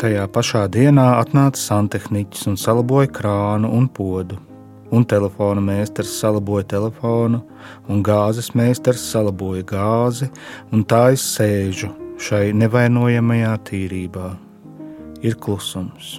tajā 0.00 0.24
pašā 0.32 0.64
dienā 0.72 1.10
atnāca 1.18 1.60
santehniķis 1.60 2.48
un 2.48 2.56
salaboja 2.56 3.12
krānu 3.20 3.68
un 3.68 3.92
podu 3.92 4.40
un 4.90 5.04
telefona 5.04 5.60
meistars 5.60 6.12
salaboja 6.20 6.66
telefonu, 6.68 7.42
un 7.88 8.02
gāzes 8.04 8.52
meistars 8.56 9.04
salaboja 9.12 9.64
gāzi, 9.68 10.30
un 10.72 10.84
tā 10.88 11.08
es 11.16 11.24
sēžu 11.36 11.92
šai 12.18 12.52
nevainojamajā 12.56 13.54
tīrībā. 13.68 14.32
Ir 15.22 15.38
klusums. 15.42 16.18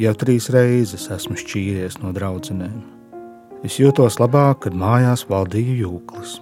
Jau 0.00 0.14
trīs 0.18 0.48
reizes 0.50 1.08
esmu 1.14 1.36
šķīries 1.38 2.00
no 2.02 2.12
draudzenēm. 2.16 2.80
Es 3.62 3.76
jūtos 3.78 4.18
labāk, 4.18 4.64
kad 4.64 4.74
mājās 4.74 5.22
valdīja 5.28 5.84
jūklis. 5.84 6.40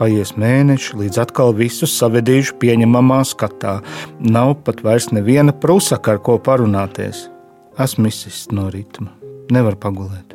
Paies 0.00 0.32
mēneši, 0.40 0.96
līdz 0.96 1.20
atkal 1.26 1.52
visus 1.54 1.92
savedīšu 2.00 2.56
pieņemamā 2.62 3.20
skatā. 3.28 3.76
Nav 4.18 4.56
pat 4.64 4.80
vairs 4.86 5.10
neviena 5.12 5.52
prusaka, 5.52 6.16
ar 6.16 6.24
ko 6.24 6.40
parunāties. 6.40 7.28
Esmu 7.78 8.10
izsists 8.10 8.50
no 8.56 8.66
ritma, 8.72 9.12
nevar 9.52 9.78
pagulēt 9.78 10.29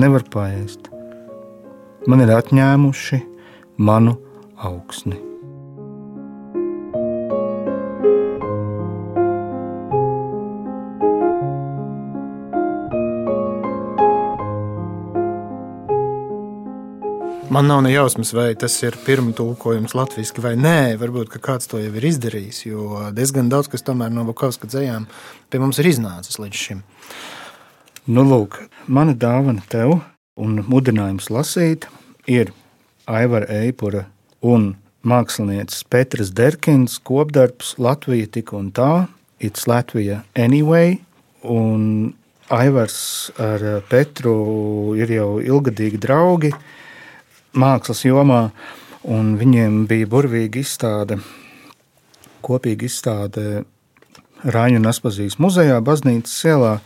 nevar 0.00 0.24
paēst. 0.30 0.90
Man 2.10 2.24
ir 2.24 2.32
atņēmuši 2.34 3.20
manu 3.78 4.18
augsni. 4.60 5.20
Man 17.54 17.68
nav 17.70 17.84
ne 17.86 17.92
jausmas, 17.92 18.32
vai 18.34 18.48
tas 18.58 18.74
ir 18.82 18.96
pirmā 19.06 19.30
tulkojums 19.38 19.92
latviešu 19.94 20.42
vai 20.42 20.56
nē. 20.58 20.96
Varbūt 20.98 21.36
kāds 21.38 21.70
to 21.70 21.78
jau 21.78 21.92
ir 21.94 22.06
izdarījis, 22.08 22.64
jo 22.66 23.04
diezgan 23.14 23.46
daudz 23.52 23.70
kas 23.70 23.86
tomēr 23.86 24.10
no 24.10 24.24
Bukovska 24.26 24.66
dzējām 24.66 25.06
pie 25.54 25.60
mums 25.62 25.78
ir 25.78 25.86
iznācis 25.92 26.40
līdz 26.42 26.62
šim. 26.64 26.82
Nu, 28.04 28.20
lūk, 28.20 28.58
mana 28.84 29.14
dāvana 29.16 29.62
tev 29.72 29.94
un 30.36 30.58
mudinājums 30.68 31.30
lasīt 31.32 31.86
ir 32.28 32.50
Aivara 33.08 33.48
Eipura 33.64 34.02
un 34.44 34.74
mākslinieces 35.08 35.86
Petras 35.88 36.28
Derkins 36.36 36.98
kopdarbs 37.00 37.70
Latvija 37.80 38.28
tik 38.28 38.52
un 38.52 38.68
tā, 38.76 39.06
It's 39.40 39.64
Latvija 39.64 40.18
Anyway, 40.36 40.98
un 41.48 42.12
Aivars 42.52 42.98
ar 43.40 43.64
Petru 43.88 44.34
ir 45.00 45.14
jau 45.16 45.40
ilgadīgi 45.40 46.02
draugi 46.04 46.52
mākslas 47.56 48.04
jomā, 48.04 48.50
un 49.08 49.32
viņiem 49.40 49.86
bija 49.88 50.10
burvīga 50.12 50.60
izstāde, 50.60 51.22
kopīga 52.44 52.84
izstāde 52.84 53.64
Rāņu 54.44 54.76
un 54.76 54.92
Aspazijas 54.92 55.40
muzejā, 55.40 55.80
baznīcas 55.80 56.36
ielā, 56.52 56.76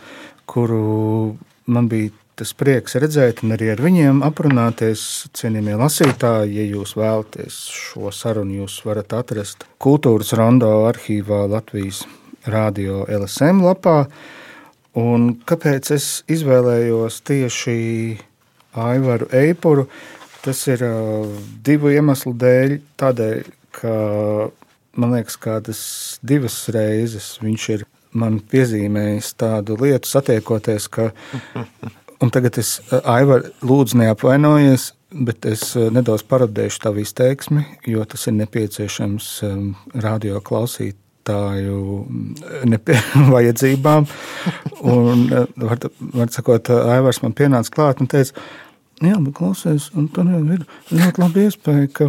kuru 0.48 1.36
man 1.68 1.88
bija 1.90 2.10
tas 2.38 2.52
prieks 2.54 2.94
redzēt, 3.02 3.42
un 3.42 3.56
arī 3.56 3.72
ar 3.72 3.80
viņiem 3.82 4.22
aprunāties. 4.26 5.02
Cienījamie 5.36 5.74
lasītāji, 5.80 6.58
ja 6.60 6.66
jūs 6.76 6.94
vēlaties 6.98 7.56
šo 7.74 8.12
sarunu, 8.14 8.60
jūs 8.62 8.78
varat 8.86 9.16
atrast 9.18 9.66
Kultūras 9.82 10.30
Rondo 10.38 10.70
arhīvā 10.86 11.44
Latvijas 11.50 12.04
Rādio 12.46 13.02
LSM 13.10 13.64
lapā. 13.66 14.04
Un 14.98 15.32
kāpēc 15.46 15.90
es 15.94 16.06
izvēlējos 16.30 17.20
tieši 17.26 17.76
Aivaru 18.78 19.28
Eipuru? 19.34 19.88
Tas 20.42 20.62
ir 20.70 20.82
uh, 20.86 21.26
divu 21.66 21.90
iemeslu 21.92 22.32
dēļ. 22.38 22.78
Tādēļ, 23.02 23.52
ka 23.74 23.92
man 24.98 25.14
liekas, 25.16 25.36
kādas 25.42 25.80
divas 26.22 26.60
reizes 26.74 27.34
viņš 27.42 27.70
ir 27.74 27.88
man 28.16 28.40
piezīmējis 28.50 29.32
tādu 29.40 29.78
lietu, 29.80 30.08
satiekoties, 30.10 30.88
ka. 30.92 31.10
Un 32.18 32.32
tagad 32.34 32.56
es, 32.58 32.78
Aivar, 33.06 33.44
lūdzu, 33.62 34.00
neapvainojies, 34.00 34.88
bet 35.24 35.46
es 35.46 35.70
nedaudz 35.76 36.24
parodēšu 36.28 36.80
tavu 36.82 37.04
izteiksmi, 37.04 37.62
jo 37.86 38.02
tas 38.08 38.26
ir 38.26 38.34
nepieciešams 38.40 39.28
radio 40.02 40.40
klausītāju 40.44 41.78
nepie, 42.68 42.98
vajadzībām. 43.34 44.08
Un, 44.82 45.28
var, 45.62 45.86
var 46.18 46.34
sakot, 46.34 46.72
Aivars 46.90 47.22
man 47.22 47.36
pienāca 47.38 47.76
klāt 47.76 48.02
un 48.02 48.10
teica, 48.10 48.42
Jā, 48.98 49.14
bet 49.22 49.34
klausies, 49.38 49.84
un 49.94 50.08
tur 50.10 50.26
jau 50.26 50.40
ir 50.56 50.64
ļoti 50.90 51.22
labi 51.22 51.44
iespēja, 51.46 51.90
ka 51.94 52.08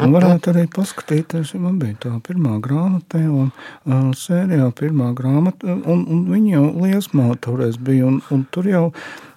varētu 0.00 0.54
arī 0.54 0.62
paskatīties, 0.72 1.52
ja 1.52 1.60
man 1.60 1.76
bija 1.82 1.98
tā 2.00 2.12
pirmā 2.24 2.54
grāmata, 2.64 3.20
un 3.28 3.50
uh, 3.50 4.06
sērijā 4.16 4.70
pirmā 4.78 5.10
grāmata, 5.18 5.76
un, 5.76 6.06
un 6.08 6.22
viņi 6.32 6.54
jau 6.54 6.64
liesmā 6.80 7.26
toreiz 7.44 7.76
bija, 7.76 8.08
un, 8.08 8.22
un 8.32 8.46
tur 8.56 8.70
jau 8.72 8.86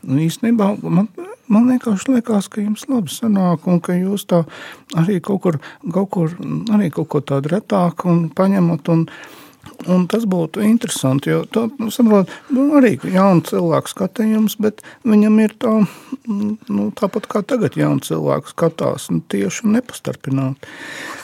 īstenībā 0.07 0.69
man, 0.79 1.11
man 1.51 1.69
vienkārši 1.73 2.15
liekas, 2.15 2.47
ka 2.47 2.63
jums 2.63 2.87
labi 2.87 3.11
sanāk, 3.11 3.67
un 3.67 3.83
ka 3.83 3.99
jūs 3.99 4.23
tā 4.31 4.45
arī 4.95 5.19
kaut 5.19 5.43
kur, 5.43 5.59
kaut 5.91 6.11
kur 6.15 6.35
arī 6.71 6.87
kaut 6.93 7.11
ko 7.11 7.23
tādu 7.33 7.51
retāku 7.57 8.13
un 8.15 8.29
paņemat, 8.31 8.93
un, 8.95 9.09
Un 9.91 10.05
tas 10.11 10.25
būtu 10.29 10.63
interesanti, 10.63 11.31
jo 11.33 11.43
tā, 11.49 11.65
nu, 11.79 11.89
saprot, 11.93 12.29
nu, 12.53 12.69
arī 12.79 12.95
jauns 13.11 13.49
cilvēks 13.49 13.95
skatījums, 13.95 14.55
bet 14.63 14.83
viņam 15.07 15.39
ir 15.43 15.55
tā, 15.59 15.73
nu, 16.29 16.85
tāpat 16.99 17.27
kā 17.31 17.41
tagad 17.47 17.75
jauns 17.79 18.07
cilvēks 18.11 18.55
skatās, 18.55 19.09
nu, 19.11 19.23
tieši 19.33 19.71
nepastarpināti. 19.73 20.71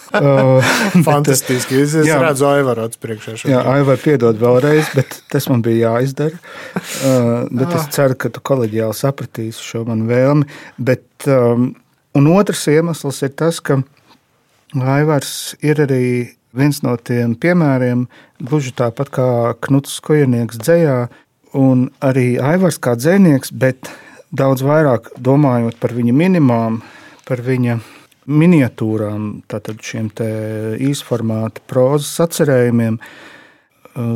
Fantastiski. 1.08 1.84
Es, 1.84 1.94
es 1.94 2.08
jā, 2.10 2.18
redzu, 2.24 2.48
Aivaru 2.50 2.88
atspriekšā. 2.88 3.36
Jā, 3.50 3.62
Aivar, 3.76 4.00
piedod 4.02 4.40
vēlreiz, 4.42 4.90
bet 4.98 5.20
tas 5.30 5.46
man 5.52 5.62
bija 5.66 5.94
jāizdara. 5.94 6.40
Uh, 6.74 7.46
bet 7.52 7.70
es 7.70 7.84
ah. 7.84 7.92
ceru, 7.94 8.18
ka 8.20 8.32
tu 8.34 8.44
kolēģiāli 8.50 8.98
sapratīsi 8.98 9.64
šo 9.66 9.84
manu 9.88 10.10
vēlmi. 10.10 10.50
Bet, 10.82 11.06
um, 11.30 11.72
un 12.18 12.32
otrs 12.34 12.66
iemesls 12.74 13.22
ir 13.28 13.36
tas, 13.38 13.62
ka 13.62 13.82
Aivars 14.78 15.56
ir 15.66 15.82
arī 15.86 16.04
viens 16.56 16.82
no 16.86 16.96
tiem 16.98 17.36
piemēriem, 17.40 18.08
gluži 18.42 18.74
tāpat 18.78 19.12
kā 19.14 19.30
Knuts 19.66 20.00
Kojanieks 20.06 20.60
dzējā, 20.62 21.00
un 21.58 21.88
arī 22.06 22.38
Aivars 22.42 22.80
kā 22.82 22.96
dzēnieks, 22.98 23.54
bet 23.54 23.92
daudz 24.32 24.64
vairāk 24.66 25.12
domājot 25.18 25.80
par 25.82 25.96
viņa 25.98 26.14
minimām, 26.14 26.82
par 27.28 27.42
viņa 27.46 27.80
miniatūrām, 28.30 29.30
tātad 29.50 29.82
šiem 29.82 30.12
īsformāta 30.86 31.64
prozas 31.70 32.14
atcerējumiem, 32.28 33.00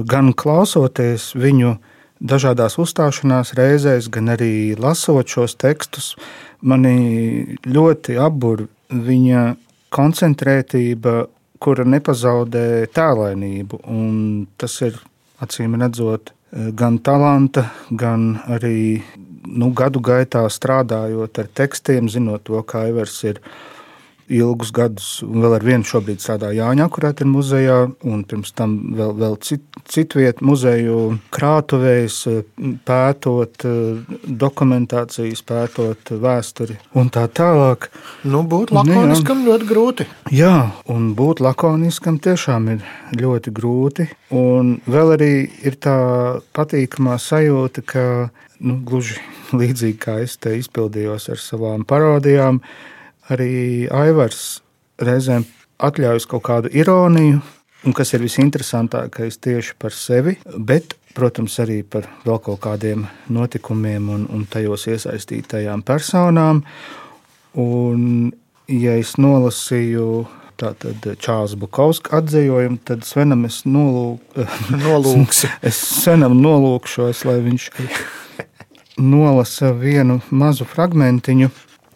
gan 0.09 0.33
klausoties 0.37 1.31
viņu 1.33 1.75
dažādās 2.23 2.77
uzstāšanās 2.79 3.55
reizēs, 3.57 4.07
gan 4.13 4.31
arī 4.35 4.77
lasot 4.79 5.27
šos 5.27 5.57
tekstus, 5.59 6.13
mani 6.61 7.57
ļoti 7.65 8.19
apbur 8.21 8.67
viņa 8.93 9.55
koncentrētība 9.93 11.25
kura 11.63 11.85
nepazaudē 11.87 12.85
tēlainību. 12.93 13.81
Tas 14.59 14.79
ir 14.85 14.99
acīm 15.43 15.77
redzot 15.81 16.33
gan 16.77 16.99
talanta, 17.01 17.67
gan 17.89 18.33
arī 18.51 19.01
nu, 19.47 19.71
gadu 19.75 20.01
gaitā 20.03 20.43
strādājot 20.51 21.39
ar 21.41 21.49
tekstiem, 21.59 22.09
zinot 22.11 22.45
to, 22.47 22.59
kā 22.67 22.85
Ivers 22.91 23.17
ir 23.27 23.41
ilgus 24.31 24.71
gadus, 24.75 25.07
un 25.25 25.43
vēl 25.43 25.57
ar 25.57 25.65
vienu 25.65 25.87
šobrīd 25.87 26.21
strādā 26.23 26.51
Jāņa 26.55 26.87
Akurāta 26.87 27.27
muzejā, 27.27 27.77
un 28.07 28.23
pirms 28.27 28.53
tam 28.55 28.75
vēl, 28.97 29.13
vēl 29.19 29.37
cit, 29.43 29.63
citvietu 29.89 30.45
muzeju 30.47 30.99
krātuvēs, 31.33 32.19
pētot 32.87 33.65
dokumentācijas, 34.43 35.43
pētot 35.47 36.13
vēsturi 36.23 36.77
un 36.99 37.11
tā 37.13 37.25
tālāk. 37.27 37.89
Nu, 38.23 38.43
būt 38.47 38.73
lakoniskam 38.75 39.43
nu, 39.43 39.51
ļoti 39.51 39.69
grūti. 39.69 40.07
Jā, 40.33 40.55
un 40.91 41.11
būt 41.17 41.43
lakoniskam 41.43 42.19
tiešām 42.23 42.71
ir 42.75 42.87
ļoti 43.19 43.53
grūti, 43.55 44.07
un 44.35 44.77
vēl 44.87 45.17
arī 45.17 45.33
ir 45.65 45.77
tā 45.83 45.97
patīkamā 46.55 47.19
sajūta, 47.21 47.83
ka 47.85 48.05
nu, 48.63 48.79
gluži 48.87 49.19
līdzīgi 49.59 49.99
kā 50.01 50.19
es 50.23 50.37
te 50.41 50.55
izpildījos 50.59 51.29
ar 51.33 51.41
savām 51.41 51.85
parodijām, 51.87 52.61
arī 53.31 53.87
Aivars 53.93 54.61
reizēm 55.01 55.45
atļaujas 55.83 56.27
kaut 56.29 56.45
kādu 56.47 56.71
ironiju, 56.75 57.39
un 57.83 57.95
kas 57.95 58.13
ir 58.15 58.23
visinteresantākais 58.23 59.39
tieši 59.43 59.75
par 59.79 59.95
sevi, 59.95 60.37
bet, 60.57 60.95
protams, 61.15 61.57
arī 61.63 61.81
par 61.83 62.07
vēl 62.25 62.39
kaut 62.43 62.61
kādiem 62.63 63.07
notikumiem 63.33 64.07
un, 64.13 64.27
un 64.31 64.45
tajos 64.49 64.87
iesaistītajām 64.91 65.83
personām. 65.85 66.63
Un, 67.59 68.31
ja 68.71 68.95
es 68.97 69.17
nolasīju 69.21 70.07
tātad 70.57 71.05
Čāles 71.21 71.57
Bukovska 71.59 72.17
atzīvojumu, 72.21 72.79
tad 72.87 73.05
Svenam 73.07 73.45
es 73.49 73.61
nolūk, 73.67 74.39
Nolūksi. 74.85 75.51
es 75.61 75.79
Svenam 76.03 76.39
nolūkšos, 76.41 77.25
lai 77.29 77.39
viņš 77.45 77.69
nolasa 79.13 79.73
vienu 79.77 80.21
mazu 80.31 80.67
fragmentiņu. 80.69 81.51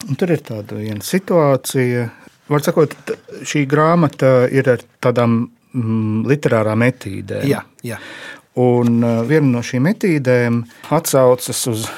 Un 0.07 0.15
tur 0.19 0.31
ir 0.31 0.41
tāda 0.45 0.77
viena 0.79 1.03
situācija. 1.03 2.07
Var 2.47 2.63
sakot, 2.63 2.95
šī 3.43 3.65
grāmata 3.67 4.47
ir 4.53 4.69
ar 4.71 4.83
tādām 5.03 5.39
mm, 5.75 6.23
literārām 6.29 6.85
etīdēm. 6.87 7.47
Jā, 7.49 7.63
jā. 7.83 7.99
Un 8.57 9.01
uh, 9.03 9.19
viena 9.27 9.51
no 9.51 9.63
šīm 9.65 9.89
etīdēm 9.91 10.61
atsaucas 10.95 11.59
uz 11.69 11.89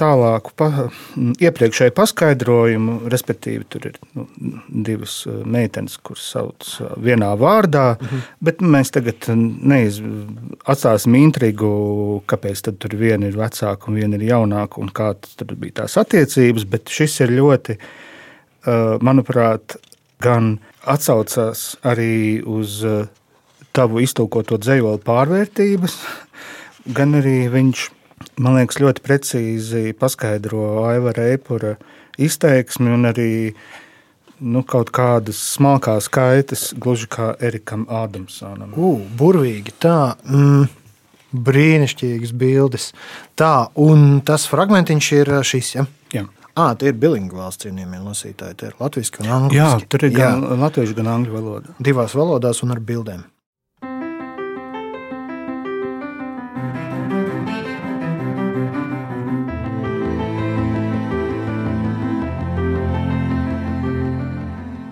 tālāku, 0.00 0.52
pa, 0.58 0.68
mm, 0.86 1.36
iepriekšēju 1.42 1.94
paskaidrojumu, 1.96 2.96
respektīvi, 3.12 3.66
tur 3.70 3.88
ir 3.90 3.98
nu, 4.16 4.26
divas 4.86 5.20
uh, 5.28 5.40
meitenes, 5.46 5.96
kuras 6.04 6.26
sauc 6.34 6.68
uh, 6.82 6.92
vienā 7.00 7.32
vārdā, 7.40 7.86
mhm. 7.96 8.24
bet 8.44 8.62
mēs 8.64 8.94
tagad 8.94 9.28
neiz, 9.34 10.00
atstāsim 10.64 11.16
intrigu, 11.20 11.70
kāpēc 12.30 12.64
tur 12.68 12.98
viena 12.98 13.30
ir 13.30 13.38
vecāka 13.38 13.90
un 13.90 14.00
viena 14.00 14.20
ir 14.20 14.28
jaunāka 14.30 14.82
un 14.82 14.92
kādas 14.94 15.36
tur 15.38 15.56
bija 15.56 15.82
tās 15.82 15.98
attiecības, 16.00 16.68
bet 16.70 16.92
šis 16.92 17.20
ir 17.24 17.34
ļoti, 17.38 17.78
manuprāt, 19.04 19.74
gan 20.24 20.54
atsaucās 20.88 21.74
arī 21.84 22.40
uz 22.48 22.78
tavu 23.74 24.00
iztulkoto 24.04 24.58
dzējoli 24.60 25.02
pārvērtības, 25.04 25.98
gan 26.96 27.18
arī 27.18 27.36
viņš, 27.52 27.88
man 28.40 28.58
liekas, 28.58 28.80
ļoti 28.82 29.04
precīzi 29.04 29.94
paskaidro 29.98 30.84
Aivara 30.88 31.28
Eipura 31.34 31.74
izteiksmi 32.20 32.92
un 32.94 33.08
arī 33.10 33.32
nu, 34.44 34.62
kaut 34.66 34.90
kādas 34.94 35.40
smalkās 35.54 36.08
kaitas, 36.12 36.68
gluži 36.78 37.08
kā 37.10 37.32
Erikam 37.42 37.86
Ādamsonam. 37.90 38.74
U, 38.76 38.96
burvīgi 39.18 39.76
tā. 39.82 40.14
Mm. 40.28 40.70
Brīnišķīgas 41.34 42.30
bildes. 42.38 42.92
Tā, 43.34 43.66
un 43.82 44.20
tas 44.26 44.44
fragmentiņš 44.46 45.08
ir 45.16 45.30
šis. 45.42 45.70
Ja? 45.74 45.86
Jā. 46.14 46.28
À, 46.54 46.68
tie 46.78 46.92
ir 46.92 46.98
bilingvāls 47.02 47.58
cienījamie 47.58 47.98
lasītāji. 48.04 48.54
Tie 48.60 48.68
ir 48.68 48.76
latviešu 48.78 49.24
un 49.24 49.32
angļu. 49.40 49.56
Jā, 49.58 49.70
tur 49.90 50.06
ir 50.06 50.14
gan 50.14 50.44
latviešu, 50.60 50.94
gan 51.00 51.10
angļu 51.16 51.34
valoda. 51.34 51.74
Divās 51.82 52.14
valodās 52.14 52.62
un 52.62 52.76
ar 52.76 52.78
bildēm. 52.78 53.24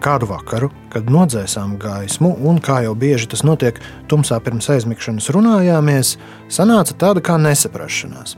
Kādu 0.03 0.27
vakaru, 0.27 0.67
kad 0.91 1.07
nodzēsām 1.07 1.77
gaismu, 1.79 2.33
un 2.43 2.57
kā 2.59 2.81
jau 2.83 2.95
bieži 2.99 3.29
tas 3.31 3.45
notiek, 3.47 3.77
tumsā 4.11 4.41
pirms 4.43 4.67
aizmigšanas 4.75 5.31
runājāmies, 5.31 6.17
sanāca 6.51 6.97
tāda 6.99 7.23
kā 7.23 7.37
nesaprašanās. 7.39 8.35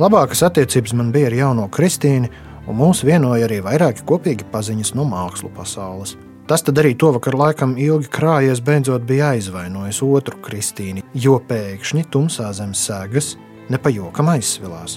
Labākas 0.00 0.40
attiecības 0.48 0.96
man 0.96 1.10
bija 1.12 1.28
ar 1.28 1.36
jauno 1.36 1.66
Kristīnu, 1.68 2.30
un 2.64 2.80
mūs 2.80 3.04
vienoja 3.04 3.44
arī 3.44 3.60
vairāki 3.66 4.06
kopīgi 4.08 4.48
paziņas 4.48 4.94
no 4.96 5.04
mākslu 5.04 5.52
pasaules. 5.52 6.16
Tas 6.48 6.64
arī 6.64 6.94
to 6.96 7.12
vakar 7.12 7.36
laikam 7.36 7.76
ilgi 7.76 8.08
krājies, 8.16 8.64
beidzot 8.64 9.04
bija 9.04 9.34
aizvainojis 9.36 10.00
otru 10.02 10.40
Kristīnu, 10.40 11.04
jo 11.12 11.36
pēkšņi 11.44 12.08
tumsā 12.08 12.48
zem 12.56 12.72
sēgas 12.72 13.34
nepajokam 13.68 14.32
aizsvilās. 14.32 14.96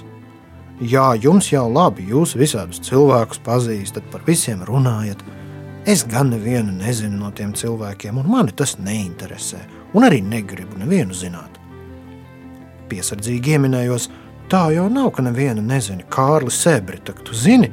Jā, 0.79 1.11
jums 1.19 1.51
jau 1.51 1.67
labi, 1.67 2.07
jūs 2.09 2.37
visādus 2.39 2.79
cilvēkus 2.87 3.43
pazīstat, 3.43 4.07
par 4.15 4.23
visiem 4.25 4.63
runājat. 4.65 5.19
Es 5.85 6.05
gan 6.07 6.29
nevienu 6.31 6.71
nezinu 6.71 7.17
no 7.19 7.29
tiem 7.35 7.49
cilvēkiem, 7.59 8.15
un 8.21 8.29
mani 8.31 8.53
tas 8.55 8.77
neinteresē, 8.79 9.57
un 9.91 10.05
arī 10.07 10.21
negribu 10.23 10.79
nevienu 10.79 11.11
zināt. 11.11 11.57
Piesardzīgi 12.87 13.57
ieminējos, 13.57 14.07
tā 14.47 14.69
jau 14.71 14.87
nav, 14.87 15.11
ka 15.11 15.25
neviena 15.27 15.59
nezina 15.59 16.07
Kārli 16.07 16.55
Sebri, 16.55 17.01
tak 17.03 17.19
tu 17.27 17.35
zini, 17.35 17.67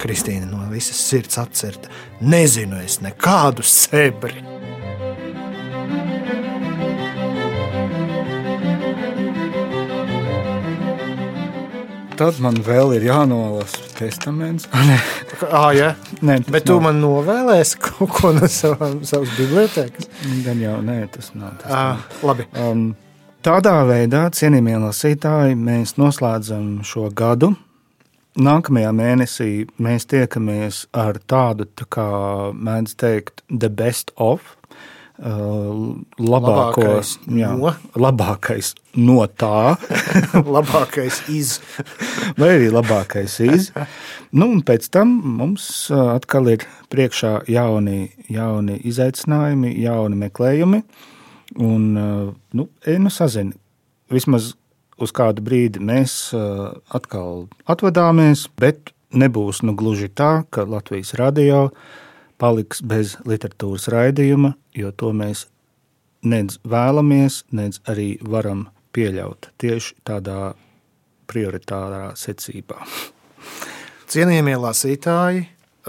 Kristīna 0.00 0.48
no 0.48 0.64
visas 0.72 1.04
sirds 1.04 1.36
atcerta, 1.42 1.92
nezinu 2.24 2.80
es 2.80 3.02
nekādu 3.04 3.60
Sebri. 3.60 4.40
Tad 12.16 12.40
man 12.40 12.64
vēl 12.64 12.96
ir 12.96 13.10
jānolasa 13.12 13.83
testaments. 13.98 14.66
Ah, 14.74 15.70
jā, 15.78 15.92
Nē, 16.22 16.40
bet 16.50 16.66
tu 16.68 16.76
nav. 16.78 16.82
man 16.88 17.00
novēlēsi 17.02 17.78
kaut 17.84 18.12
ko 18.16 18.32
no 18.36 18.48
savām, 18.50 19.00
savas 19.06 19.32
bibliotekas. 19.38 20.08
Gan 20.44 20.60
jau 20.62 20.78
nē, 20.84 20.98
tas 21.14 21.30
nav. 21.34 21.54
Tas 21.62 21.72
Ah, 21.74 22.02
labi. 22.26 22.46
Um, 22.58 22.88
tādā 23.44 23.76
veidā, 23.88 24.26
cienījamie 24.34 24.78
lasītāji, 24.86 25.58
mēs 25.60 25.96
noslēdzam 26.00 26.82
šo 26.86 27.08
gadu. 27.14 27.52
Nākamajā 28.34 28.90
mēnesī 28.98 29.50
mēs 29.78 30.08
tiekamies 30.10 30.84
ar 30.98 31.20
tādu, 31.30 31.68
tā 31.78 31.86
kā 31.86 32.06
mēdz 32.50 32.96
teikt, 32.98 33.44
the 33.48 33.70
best 33.70 34.10
of. 34.18 34.56
Uh, 35.14 35.94
labāko, 36.18 36.82
Labākais 36.82 37.12
jā, 37.30 37.52
no? 37.54 37.70
labākais 37.94 38.72
no 38.96 39.24
tā, 39.26 39.76
Labākais 40.56 41.22
iz. 41.32 41.58
vai 42.38 42.54
arī 42.56 42.70
labākais 42.72 43.36
iz. 43.44 43.70
Nu, 44.34 44.48
un 44.50 44.62
pēc 44.66 44.88
tam 44.94 45.12
mums 45.38 45.66
atkal 45.90 46.50
ir 46.54 46.66
priekšā 46.92 47.44
jauni, 47.50 48.08
jauni 48.32 48.78
izaicinājumi, 48.90 49.74
jauni 49.84 50.20
meklējumi. 50.24 50.82
Un, 51.62 51.90
nu, 51.94 52.66
nu 52.82 53.10
sazini, 53.12 53.54
vismaz 54.10 54.54
uz 54.98 55.12
kādu 55.14 55.44
brīdi 55.44 55.82
mēs 55.82 56.32
atkal 56.94 57.46
atvadāmies, 57.70 58.48
bet 58.58 58.94
nebūs 59.14 59.62
nu 59.66 59.74
gluži 59.78 60.10
tā, 60.10 60.44
ka 60.50 60.66
Latvijas 60.66 61.14
radio 61.18 61.68
paliks 62.42 62.82
bez 62.82 63.16
literatūras 63.28 63.86
raidījuma, 63.92 64.54
jo 64.74 64.90
to 64.90 65.12
mēs 65.14 65.46
nedz 66.26 66.58
vēlamies, 66.66 67.44
nedz 67.54 67.80
arī 67.90 68.16
varam 68.22 68.68
pieļaut 68.94 69.50
tieši 69.60 69.98
tādā 70.06 70.54
prioritārā 71.30 72.12
secībā. 72.18 72.78
Cienījamie 74.14 74.54
lasītāji, 74.60 75.46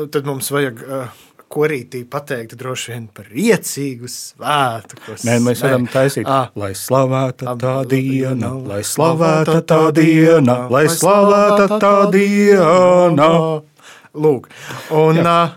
tad 0.10 0.28
mums 0.28 0.50
vajag 0.54 0.82
uh, 0.86 1.24
korītī 1.52 2.02
pateikt 2.10 2.56
droši 2.60 2.94
vien 2.94 3.06
par 3.15 3.28
priecīgu 3.30 4.10
svētku. 4.12 5.18
Nē, 5.28 5.38
mēs 5.46 5.62
varam 5.65 5.86
taisīt, 5.91 6.28
Ah. 6.28 6.50
lai 6.58 6.72
slavēta 6.76 7.56
tā 7.62 7.76
diena, 7.91 8.54
lai 8.65 8.82
slavēta 8.88 9.62
tā 9.68 9.82
diena, 9.96 10.58
lai 10.72 10.86
slavēta 10.91 11.80
tā 11.80 11.94
diena. 12.15 13.30
Lūk, 14.15 14.48
un 14.96 15.20
uh, 15.20 15.56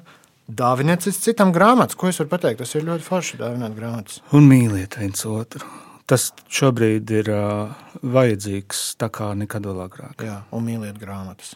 dāviniet 0.51 1.07
citam 1.15 1.53
grāmatas. 1.55 1.95
Ko 1.99 2.09
es 2.11 2.19
varu 2.19 2.33
pateikt? 2.33 2.59
Tas 2.65 2.75
ir 2.75 2.89
ļoti 2.89 3.07
forši 3.07 3.39
dāvināt 3.39 3.77
grāmatas. 3.79 4.19
Un 4.35 4.49
mīliet 4.51 4.99
viens 4.99 5.23
otru. 5.31 5.63
Tas 6.09 6.31
šobrīd 6.49 7.11
ir 7.13 7.29
uh, 7.35 7.73
vajadzīgs 8.01 8.95
tā 9.01 9.11
kā 9.13 9.35
nekad 9.37 9.67
vēl 9.69 9.81
agrāk. 9.85 10.23
Jā, 10.25 10.39
un 10.57 10.65
mīliet 10.65 10.97
grāmatas. 11.01 11.55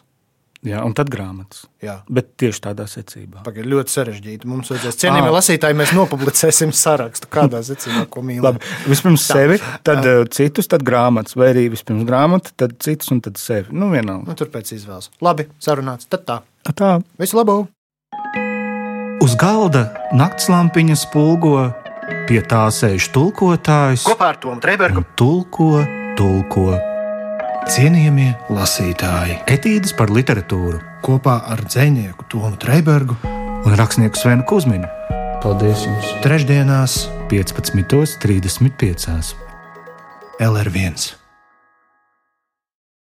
Jā, 0.63 0.79
un 0.87 0.93
tad 0.95 1.09
grāmatas. 1.11 1.65
Jā. 1.83 1.97
Bet 2.07 2.29
tieši 2.39 2.61
tādā 2.69 2.85
secībā. 2.87 3.41
Pagaid, 3.43 3.65
ļoti 3.67 3.91
sarežģīti. 3.91 4.47
Mums 4.47 4.69
vajadzēs 4.71 4.95
cienījamie 5.01 5.27
Ah. 5.27 5.35
lasītāji, 5.35 5.75
mēs 5.75 5.91
nopublicēsim 5.97 6.71
sarakstu, 6.71 7.27
kādā 7.33 7.59
secībā, 7.67 8.05
ko 8.13 8.23
mīlam. 8.23 8.45
Labi, 8.47 8.63
vispirms 8.87 9.25
sevi, 9.27 9.57
tad 9.83 10.05
uh, 10.07 10.23
citus, 10.31 10.69
tad 10.71 10.85
grāmatas, 10.87 11.35
vai 11.35 11.49
arī 11.51 11.65
vispirms 11.73 12.05
grāmatu, 12.07 12.53
tad 12.55 12.77
citus 12.79 13.11
un 13.11 13.19
tad 13.25 13.41
sevi. 13.41 13.73
Nu, 13.75 13.89
vienalga. 13.91 14.29
Nu, 14.31 14.37
tur 14.39 14.47
pēc 14.53 14.71
izvēles. 14.77 15.09
Labi, 15.19 15.49
sarunāts. 15.59 16.07
Tad 16.07 16.23
tā. 16.29 16.39
Tā. 16.71 16.93
Visu 17.19 17.41
labu! 17.41 17.65
Uz 19.23 19.35
galda 19.39 19.83
naktslampiņa 20.15 20.95
spulgo, 20.99 21.71
pie 22.27 22.41
tā 22.47 22.65
sēž 22.73 23.09
tulkotājs 23.15 24.05
Kopā 24.07 24.33
ar 24.33 24.39
Tomu 24.41 24.63
Trēbergu 24.63 25.05
tulko, 25.19 25.83
tulko. 26.19 26.73
cienījamie 27.69 28.33
lasītāji. 28.53 29.39
Etīdes 29.47 29.95
par 29.97 30.11
literatūru 30.13 30.81
Kopā 31.05 31.35
ar 31.53 31.63
dzinieku 31.67 32.27
Tomu 32.31 32.55
Trēbergu 32.59 33.15
un 33.63 33.79
rakstnieku 33.79 34.19
Svenu 34.19 34.43
Kusminu 34.49 34.89
Paldies 35.43 35.83
jums! 35.83 36.07
trešdienās 36.23 36.93
15.35. 37.27 39.35
LR1. 40.39 41.22